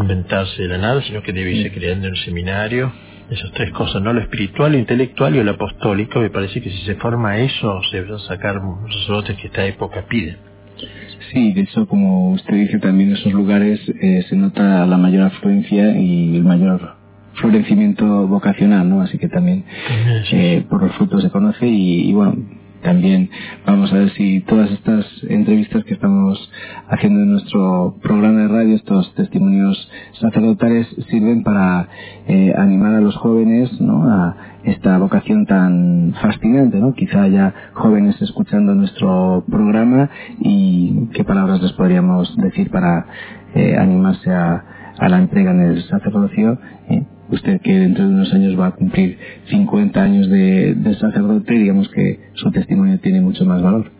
inventarse 0.00 0.62
de 0.62 0.68
la 0.68 0.78
nada, 0.78 1.02
sino 1.02 1.22
que 1.22 1.32
debe 1.32 1.52
irse 1.52 1.72
creando 1.72 2.06
en 2.06 2.14
un 2.14 2.18
seminario. 2.18 2.92
Esas 3.30 3.52
tres 3.52 3.70
cosas, 3.72 4.00
¿no? 4.00 4.14
Lo 4.14 4.22
espiritual, 4.22 4.72
lo 4.72 4.78
intelectual 4.78 5.36
y 5.36 5.42
lo 5.42 5.50
apostólico. 5.50 6.20
Me 6.20 6.30
parece 6.30 6.62
que 6.62 6.70
si 6.70 6.78
se 6.86 6.94
forma 6.94 7.38
eso, 7.38 7.82
se 7.90 8.00
van 8.00 8.14
a 8.14 8.18
sacar 8.20 8.54
los 8.56 8.94
sacerdotes 9.00 9.36
que 9.36 9.48
esta 9.48 9.66
época 9.66 10.06
pide. 10.08 10.38
Sí, 11.32 11.52
de 11.52 11.62
hecho, 11.62 11.86
como 11.86 12.30
usted 12.30 12.54
dice, 12.54 12.78
también 12.78 13.10
en 13.10 13.16
esos 13.16 13.32
lugares 13.32 13.80
eh, 14.00 14.24
se 14.28 14.36
nota 14.36 14.86
la 14.86 14.96
mayor 14.96 15.24
afluencia 15.24 15.98
y 15.98 16.36
el 16.36 16.44
mayor 16.44 16.94
florecimiento 17.34 18.26
vocacional, 18.26 18.88
¿no? 18.88 19.02
Así 19.02 19.18
que 19.18 19.28
también 19.28 19.64
eh, 20.32 20.64
por 20.68 20.82
los 20.82 20.92
frutos 20.96 21.22
se 21.22 21.30
conoce 21.30 21.66
y, 21.66 22.08
y 22.08 22.12
bueno, 22.12 22.36
también 22.82 23.30
vamos 23.66 23.92
a 23.92 23.96
ver 23.96 24.10
si 24.10 24.40
todas 24.40 24.70
estas 24.70 25.04
entrevistas 25.28 25.84
que 25.84 25.94
estamos 25.94 26.50
haciendo 26.88 27.20
en 27.20 27.32
nuestro 27.32 27.96
programa 28.02 28.40
de 28.40 28.48
radio, 28.48 28.76
estos 28.76 29.12
testimonios 29.14 29.90
sacerdotales, 30.20 30.86
sirven 31.08 31.42
para 31.42 31.88
eh, 32.28 32.52
animar 32.56 32.94
a 32.94 33.00
los 33.00 33.16
jóvenes 33.16 33.80
¿no? 33.80 34.08
a 34.08 34.36
esta 34.64 34.98
vocación 34.98 35.46
tan 35.46 36.14
fascinante. 36.22 36.78
¿no? 36.78 36.94
Quizá 36.94 37.22
haya 37.22 37.54
jóvenes 37.74 38.20
escuchando 38.22 38.74
nuestro 38.74 39.44
programa 39.50 40.10
y 40.38 41.08
qué 41.14 41.24
palabras 41.24 41.60
les 41.62 41.72
podríamos 41.72 42.36
decir 42.36 42.70
para 42.70 43.06
eh, 43.54 43.76
animarse 43.76 44.30
a, 44.30 44.64
a, 44.98 45.08
la 45.08 45.18
entrega 45.18 45.50
en 45.50 45.60
el 45.60 45.82
sacerdocio. 45.84 46.58
¿eh? 46.88 47.04
Usted 47.30 47.60
que 47.60 47.72
dentro 47.72 48.06
de 48.06 48.14
unos 48.14 48.32
años 48.32 48.58
va 48.58 48.68
a 48.68 48.70
cumplir 48.72 49.18
50 49.50 50.02
años 50.02 50.28
de, 50.28 50.76
sacerdote, 50.98 51.54
digamos 51.54 51.88
que 51.88 52.20
su 52.34 52.50
testimonio 52.50 52.98
tiene 53.00 53.20
mucho 53.20 53.44
más 53.44 53.62
valor. 53.62 53.90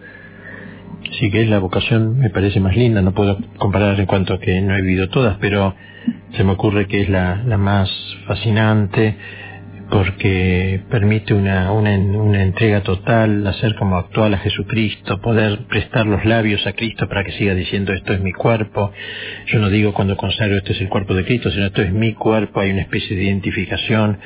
Sí, 1.18 1.30
que 1.30 1.42
es 1.42 1.48
la 1.48 1.58
vocación, 1.58 2.18
me 2.18 2.30
parece 2.30 2.60
más 2.60 2.76
linda, 2.76 3.02
no 3.02 3.12
puedo 3.12 3.38
comparar 3.58 3.98
en 3.98 4.06
cuanto 4.06 4.34
a 4.34 4.40
que 4.40 4.60
no 4.60 4.76
he 4.76 4.82
vivido 4.82 5.08
todas, 5.08 5.38
pero 5.38 5.74
se 6.36 6.44
me 6.44 6.52
ocurre 6.52 6.86
que 6.86 7.02
es 7.02 7.08
la, 7.08 7.42
la 7.44 7.56
más 7.56 7.90
fascinante, 8.26 9.16
porque 9.90 10.80
permite 10.90 11.32
una, 11.32 11.72
una, 11.72 11.96
una, 11.96 12.42
entrega 12.42 12.82
total, 12.82 13.46
hacer 13.46 13.74
como 13.76 13.96
actual 13.96 14.34
a 14.34 14.38
Jesucristo, 14.38 15.20
poder 15.20 15.60
prestar 15.68 16.06
los 16.06 16.24
labios 16.24 16.66
a 16.66 16.72
Cristo 16.72 17.08
para 17.08 17.24
que 17.24 17.32
siga 17.32 17.54
diciendo 17.54 17.92
esto 17.92 18.12
es 18.12 18.20
mi 18.20 18.32
cuerpo. 18.32 18.92
Yo 19.46 19.58
no 19.58 19.70
digo 19.70 19.94
cuando 19.94 20.16
consagro 20.16 20.56
esto 20.56 20.72
es 20.72 20.80
el 20.80 20.88
cuerpo 20.88 21.14
de 21.14 21.24
Cristo, 21.24 21.50
sino 21.50 21.66
esto 21.66 21.82
es 21.82 21.92
mi 21.92 22.12
cuerpo, 22.12 22.60
hay 22.60 22.70
una 22.70 22.82
especie 22.82 23.16
de 23.16 23.24
identificación, 23.24 24.18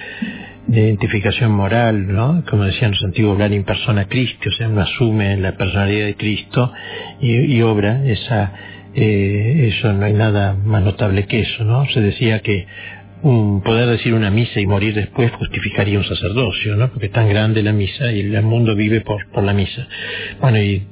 de 0.66 0.80
identificación 0.80 1.52
moral, 1.52 2.12
¿no? 2.12 2.44
Como 2.48 2.64
decían 2.64 2.90
los 2.90 3.04
antiguos, 3.04 3.34
hablar 3.34 3.52
en 3.52 3.64
persona 3.64 4.06
Cristo, 4.06 4.48
o 4.48 4.52
sea, 4.52 4.68
uno 4.68 4.80
asume 4.80 5.36
la 5.36 5.52
personalidad 5.52 6.06
de 6.06 6.16
Cristo 6.16 6.72
y, 7.20 7.36
y 7.56 7.62
obra 7.62 8.04
esa, 8.04 8.52
eh, 8.94 9.70
eso 9.72 9.92
no 9.92 10.06
hay 10.06 10.12
nada 10.12 10.54
más 10.54 10.82
notable 10.82 11.26
que 11.26 11.40
eso, 11.40 11.62
¿no? 11.62 11.86
Se 11.90 12.00
decía 12.00 12.40
que 12.40 12.66
poder 13.22 13.88
decir 13.88 14.14
una 14.14 14.30
misa 14.30 14.60
y 14.60 14.66
morir 14.66 14.94
después 14.94 15.30
justificaría 15.32 15.98
un 15.98 16.04
sacerdocio, 16.04 16.76
¿no? 16.76 16.90
Porque 16.90 17.06
es 17.06 17.12
tan 17.12 17.28
grande 17.28 17.62
la 17.62 17.72
misa 17.72 18.12
y 18.12 18.20
el 18.20 18.42
mundo 18.42 18.74
vive 18.74 19.00
por, 19.02 19.28
por 19.30 19.44
la 19.44 19.52
misa. 19.52 19.86
Bueno, 20.40 20.60
y 20.60 20.82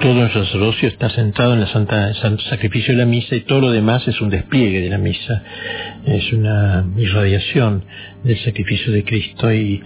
todo 0.00 0.24
el 0.24 0.32
sacerdocio 0.32 0.88
está 0.88 1.10
centrado 1.10 1.54
en 1.54 1.60
la 1.60 1.68
santa, 1.68 2.08
el 2.08 2.16
santo 2.16 2.42
sacrificio 2.44 2.94
de 2.94 2.98
la 2.98 3.06
misa 3.06 3.36
y 3.36 3.42
todo 3.42 3.60
lo 3.60 3.70
demás 3.70 4.06
es 4.08 4.20
un 4.20 4.30
despliegue 4.30 4.80
de 4.80 4.90
la 4.90 4.98
misa, 4.98 5.44
es 6.04 6.32
una 6.32 6.84
irradiación 6.96 7.84
del 8.24 8.38
sacrificio 8.38 8.92
de 8.92 9.04
Cristo 9.04 9.52
y, 9.52 9.80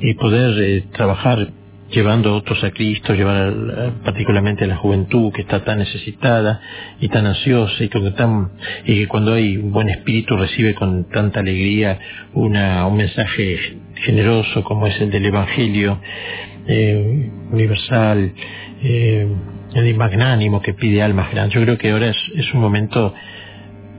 y 0.00 0.14
poder 0.14 0.62
eh, 0.62 0.84
trabajar 0.92 1.48
llevando 1.90 2.30
a 2.30 2.34
otros 2.34 2.62
a 2.64 2.70
Cristo, 2.70 3.14
llevar 3.14 3.92
particularmente 4.04 4.64
a 4.64 4.66
la 4.66 4.76
juventud 4.76 5.32
que 5.32 5.42
está 5.42 5.64
tan 5.64 5.78
necesitada 5.78 6.60
y 7.00 7.08
tan 7.08 7.26
ansiosa 7.26 7.84
y 7.84 7.88
que, 7.88 8.00
tan, 8.12 8.50
y 8.84 8.98
que 8.98 9.08
cuando 9.08 9.34
hay 9.34 9.56
un 9.56 9.72
buen 9.72 9.88
espíritu 9.88 10.36
recibe 10.36 10.74
con 10.74 11.08
tanta 11.08 11.40
alegría 11.40 11.98
una, 12.34 12.86
un 12.86 12.96
mensaje 12.96 13.78
generoso 13.96 14.62
como 14.64 14.86
es 14.86 15.00
el 15.00 15.10
del 15.10 15.26
Evangelio 15.26 16.00
eh, 16.66 17.30
universal, 17.52 18.32
eh, 18.82 19.28
el 19.74 19.94
magnánimo 19.94 20.60
que 20.60 20.74
pide 20.74 21.02
almas 21.02 21.30
grandes. 21.30 21.54
Yo 21.54 21.62
creo 21.62 21.78
que 21.78 21.90
ahora 21.90 22.08
es, 22.08 22.16
es 22.34 22.52
un 22.54 22.60
momento 22.60 23.14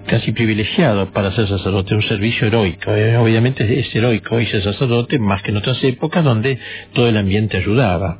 casi 0.07 0.31
privilegiado 0.31 1.11
para 1.11 1.31
ser 1.33 1.47
sacerdote, 1.47 1.93
un 1.93 2.01
servicio 2.01 2.47
heroico. 2.47 2.91
Eh, 2.91 3.17
obviamente 3.17 3.79
es 3.79 3.93
heroico 3.95 4.39
y 4.39 4.47
ser 4.47 4.63
sacerdote 4.63 5.19
más 5.19 5.43
que 5.43 5.51
en 5.51 5.57
otras 5.57 5.83
épocas 5.83 6.23
donde 6.23 6.57
todo 6.93 7.07
el 7.07 7.17
ambiente 7.17 7.57
ayudaba. 7.57 8.17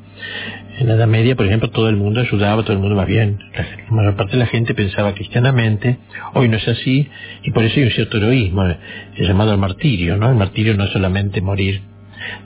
En 0.78 0.86
la 0.86 0.94
Edad 0.94 1.08
Media, 1.08 1.34
por 1.34 1.46
ejemplo, 1.46 1.70
todo 1.70 1.88
el 1.88 1.96
mundo 1.96 2.20
ayudaba, 2.20 2.62
todo 2.62 2.74
el 2.74 2.78
mundo 2.78 2.94
más 2.94 3.08
bien. 3.08 3.38
La 3.54 3.66
mayor 3.90 4.16
parte 4.16 4.32
de 4.32 4.38
la 4.38 4.46
gente 4.46 4.74
pensaba 4.74 5.12
cristianamente. 5.14 5.98
Hoy 6.34 6.48
no 6.48 6.56
es 6.56 6.68
así 6.68 7.08
y 7.42 7.50
por 7.50 7.64
eso 7.64 7.80
hay 7.80 7.86
un 7.86 7.90
cierto 7.90 8.18
heroísmo, 8.18 8.64
eh, 8.66 8.76
llamado 9.18 9.50
al 9.50 9.58
martirio. 9.58 10.16
¿no? 10.16 10.30
El 10.30 10.36
martirio 10.36 10.76
no 10.76 10.84
es 10.84 10.90
solamente 10.90 11.40
morir 11.40 11.80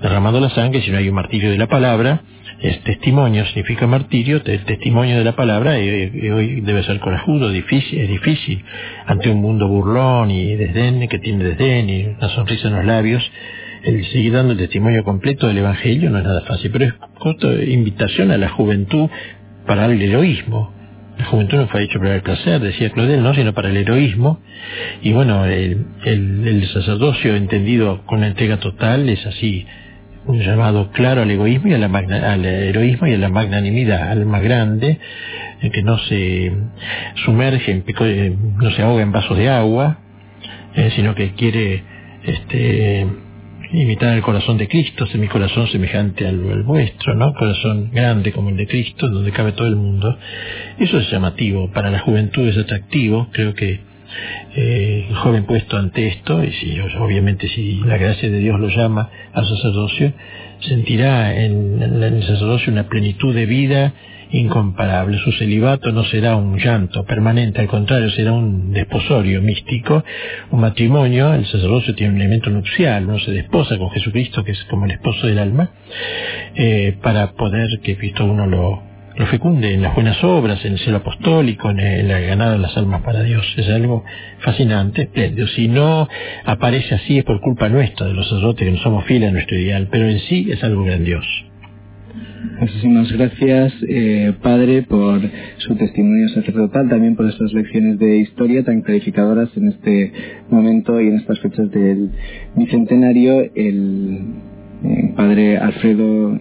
derramando 0.01 0.40
la 0.40 0.51
sangre, 0.51 0.83
sino 0.83 0.99
hay 0.99 1.09
un 1.09 1.14
martirio 1.14 1.51
de 1.51 1.59
la 1.59 1.68
palabra 1.68 2.23
es 2.62 2.81
testimonio, 2.85 3.45
significa 3.47 3.88
martirio, 3.88 4.40
el 4.45 4.64
testimonio 4.64 5.18
de 5.18 5.25
la 5.25 5.35
palabra 5.35 5.81
y, 5.81 6.31
hoy 6.31 6.61
debe 6.61 6.85
ser 6.85 7.01
corajudo, 7.01 7.51
difícil, 7.51 8.01
es 8.01 8.09
difícil, 8.09 8.64
ante 9.05 9.31
un 9.31 9.40
mundo 9.40 9.66
burlón 9.66 10.31
y 10.31 10.55
desdén, 10.55 11.09
que 11.09 11.18
tiene 11.18 11.42
desdén 11.42 11.90
y 11.90 12.05
una 12.05 12.29
sonrisa 12.29 12.68
en 12.68 12.77
los 12.77 12.85
labios, 12.85 13.31
el 13.83 14.05
seguir 14.07 14.33
dando 14.33 14.53
el 14.53 14.59
testimonio 14.59 15.03
completo 15.03 15.49
del 15.49 15.59
Evangelio 15.59 16.09
no 16.09 16.18
es 16.18 16.25
nada 16.25 16.42
fácil, 16.42 16.71
pero 16.71 16.85
es 16.85 16.95
una 17.42 17.64
invitación 17.64 18.31
a 18.31 18.38
la 18.38 18.49
juventud 18.49 19.11
para 19.66 19.87
el 19.87 20.01
heroísmo. 20.01 20.73
La 21.18 21.27
juventud 21.27 21.59
no 21.59 21.68
fue 21.68 21.85
hecho 21.85 21.98
para 21.98 22.16
el 22.16 22.22
placer, 22.22 22.61
decía 22.61 22.90
Claudel, 22.90 23.22
no, 23.22 23.35
sino 23.35 23.53
para 23.53 23.68
el 23.68 23.77
heroísmo. 23.77 24.40
Y 25.03 25.12
bueno, 25.12 25.44
el, 25.44 25.85
el, 26.05 26.68
sacerdocio 26.68 27.37
entendido 27.37 28.05
con 28.07 28.25
entrega 28.25 28.59
total 28.59 29.09
es 29.09 29.25
así, 29.27 29.66
un 30.27 30.40
llamado 30.40 30.90
claro 30.92 31.22
al 31.22 31.31
egoísmo 31.31 31.68
y 31.68 31.75
al 31.75 32.44
heroísmo 32.44 33.07
y 33.09 33.14
a 33.14 33.18
la 33.18 33.29
magnanimidad, 33.29 34.11
al 34.11 34.25
más 34.25 34.42
grande, 34.42 34.98
que 35.70 35.83
no 35.83 35.98
se 35.98 36.53
sumerge, 37.25 37.72
en, 37.72 38.57
no 38.57 38.70
se 38.70 38.83
ahoga 38.83 39.03
en 39.03 39.12
vasos 39.12 39.37
de 39.37 39.48
agua, 39.48 39.98
eh, 40.75 40.90
sino 40.96 41.14
que 41.14 41.33
quiere 41.33 41.83
este, 42.25 43.07
imitar 43.73 44.15
el 44.15 44.23
corazón 44.23 44.59
de 44.59 44.69
Cristo, 44.69 45.07
mi 45.15 45.29
corazón 45.29 45.67
semejante 45.69 46.27
al, 46.27 46.63
vuestro, 46.63 47.15
¿no? 47.15 47.33
Corazón 47.35 47.91
grande 47.93 48.33
como 48.33 48.51
el 48.51 48.57
de 48.57 48.67
Cristo, 48.67 49.09
donde 49.09 49.33
cabe 49.33 49.53
todo 49.53 49.69
el 49.69 49.77
mundo. 49.77 50.17
Eso 50.79 50.99
es 50.99 51.11
llamativo, 51.11 51.71
para 51.71 51.91
la 51.91 52.01
juventud 52.01 52.47
es 52.49 52.59
atractivo, 52.59 53.29
creo 53.33 53.55
que 53.55 53.81
eh, 54.55 55.07
el 55.09 55.17
joven 55.17 55.45
puesto 55.45 55.79
ante 55.79 56.07
esto, 56.09 56.45
y 56.45 56.53
si 56.53 56.79
obviamente 56.99 57.49
si 57.49 57.81
la 57.81 57.97
gracia 57.97 58.31
de 58.31 58.39
Dios 58.39 58.61
lo 58.61 58.69
llama 58.69 59.09
al 59.33 59.47
sacerdocio, 59.47 60.13
sentirá 60.61 61.35
en, 61.35 61.83
el 61.83 62.23
sacerdocio 62.23 62.73
una 62.73 62.89
plenitud 62.89 63.35
de 63.35 63.47
vida 63.47 63.95
incomparable. 64.33 65.18
Su 65.18 65.33
celibato 65.33 65.92
no 65.92 66.05
será 66.05 66.37
un 66.37 66.59
llanto 66.59 67.05
permanente, 67.05 67.61
al 67.61 67.68
contrario, 67.68 68.11
será 68.11 68.33
un 68.33 68.73
desposorio 68.73 69.40
místico, 69.40 70.03
un 70.51 70.61
matrimonio. 70.61 71.35
El 71.35 71.47
sacerdocio 71.47 71.95
tiene 71.95 72.14
un 72.14 72.21
elemento 72.21 72.51
nupcial, 72.51 73.07
no 73.07 73.18
se 73.18 73.31
desposa 73.31 73.79
con 73.79 73.90
Jesucristo, 73.90 74.42
que 74.45 74.53
es 74.53 74.64
como 74.64 74.87
el 74.87 74.92
esposo 74.92 75.27
del 75.27 75.38
alma, 75.38 75.71
eh, 76.55 76.97
para 77.03 77.33
poder 77.33 77.81
que 77.83 77.97
Cristo 77.97 78.25
uno 78.25 78.47
lo, 78.47 78.83
lo 79.16 79.27
fecunde 79.27 79.75
en 79.75 79.83
las 79.83 79.95
buenas 79.95 80.23
obras, 80.25 80.64
en 80.64 80.73
el 80.73 80.79
cielo 80.79 80.99
apostólico, 80.99 81.71
en, 81.71 82.09
la 82.09 82.21
ganada 82.21 82.53
de 82.53 82.59
las 82.59 82.77
almas 82.77 83.03
para 83.03 83.23
Dios. 83.23 83.47
Es 83.57 83.68
algo 83.68 84.05
fascinante, 84.40 85.03
espléndido. 85.03 85.47
Si 85.49 85.68
no 85.68 86.09
aparece 86.45 86.95
así 86.95 87.18
es 87.18 87.25
por 87.25 87.40
culpa 87.40 87.68
nuestra, 87.68 88.07
de 88.07 88.14
los 88.14 88.29
sacerdotes, 88.29 88.66
que 88.66 88.73
no 88.73 88.79
somos 88.79 89.05
fieles 89.05 89.29
a 89.29 89.33
nuestro 89.33 89.59
ideal, 89.59 89.88
pero 89.90 90.09
en 90.09 90.21
sí 90.21 90.49
es 90.51 90.62
algo 90.64 90.85
grandioso. 90.85 91.52
Muchísimas 92.61 93.11
gracias, 93.12 93.72
eh, 93.88 94.35
Padre, 94.42 94.83
por 94.83 95.20
su 95.59 95.75
testimonio 95.77 96.29
sacerdotal, 96.29 96.88
también 96.88 97.16
por 97.16 97.27
estas 97.27 97.53
lecciones 97.53 97.98
de 97.98 98.18
historia 98.18 98.62
tan 98.64 98.83
clarificadoras 98.83 99.48
en 99.57 99.68
este 99.68 100.12
momento 100.48 101.01
y 101.01 101.09
en 101.09 101.16
estas 101.16 101.40
fechas 101.40 101.70
del 101.70 102.11
bicentenario. 102.55 103.51
El 103.55 104.20
padre 105.16 105.59
Alfredo 105.59 106.38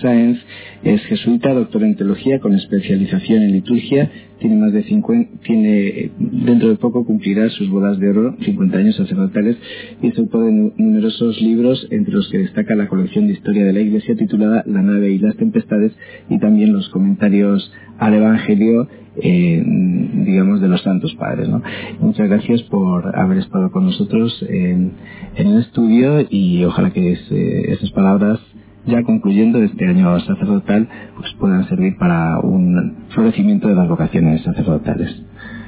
Sáenz 0.00 0.38
es 0.82 1.02
jesuita, 1.02 1.52
doctor 1.52 1.82
en 1.82 1.96
teología 1.96 2.40
con 2.40 2.54
especialización 2.54 3.42
en 3.42 3.52
liturgia. 3.52 4.10
Tiene 4.38 4.56
más 4.56 4.72
de 4.72 4.82
50, 4.84 5.42
tiene, 5.44 6.12
dentro 6.18 6.70
de 6.70 6.76
poco 6.76 7.04
cumplirá 7.04 7.50
sus 7.50 7.68
bodas 7.68 7.98
de 7.98 8.08
oro, 8.08 8.36
50 8.42 8.78
años 8.78 8.96
sacerdotales, 8.96 9.58
y 10.00 10.06
es 10.06 10.18
autor 10.18 10.46
de 10.46 10.72
numerosos 10.76 11.40
libros, 11.42 11.86
entre 11.90 12.14
los 12.14 12.28
que 12.30 12.38
destaca 12.38 12.74
la 12.74 12.88
colección 12.88 13.26
de 13.26 13.34
historia 13.34 13.64
de 13.64 13.74
la 13.74 13.80
Iglesia 13.80 14.16
titulada 14.16 14.64
La 14.66 14.80
nave 14.80 15.10
y 15.10 15.18
las 15.18 15.36
tempestades, 15.36 15.92
y 16.30 16.38
también 16.38 16.72
los 16.72 16.88
comentarios 16.88 17.70
al 17.98 18.14
Evangelio 18.14 18.88
eh, 19.16 19.62
digamos, 19.64 20.60
de 20.60 20.68
los 20.68 20.82
santos 20.82 21.14
padres. 21.16 21.48
¿no? 21.48 21.62
Muchas 21.98 22.28
gracias 22.28 22.62
por 22.62 23.16
haber 23.18 23.38
estado 23.38 23.70
con 23.70 23.84
nosotros 23.86 24.44
en, 24.48 24.92
el 25.36 25.58
estudio 25.58 26.26
y 26.28 26.64
ojalá 26.64 26.90
que 26.90 27.12
esas 27.12 27.90
palabras, 27.90 28.40
ya 28.86 29.02
concluyendo 29.02 29.62
este 29.62 29.86
año 29.86 30.18
sacerdotal, 30.20 30.88
pues 31.16 31.32
puedan 31.38 31.68
servir 31.68 31.96
para 31.98 32.38
un 32.40 33.06
florecimiento 33.10 33.68
de 33.68 33.74
las 33.74 33.88
vocaciones 33.88 34.42
sacerdotales. 34.42 35.22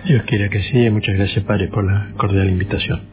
Dios 0.07 0.23
quiera 0.27 0.49
que 0.49 0.63
sí. 0.63 0.91
Muchas 0.91 1.17
gracias, 1.17 1.45
Padre, 1.45 1.69
por 1.69 1.85
la 1.85 2.13
cordial 2.17 2.49
invitación. 2.49 3.12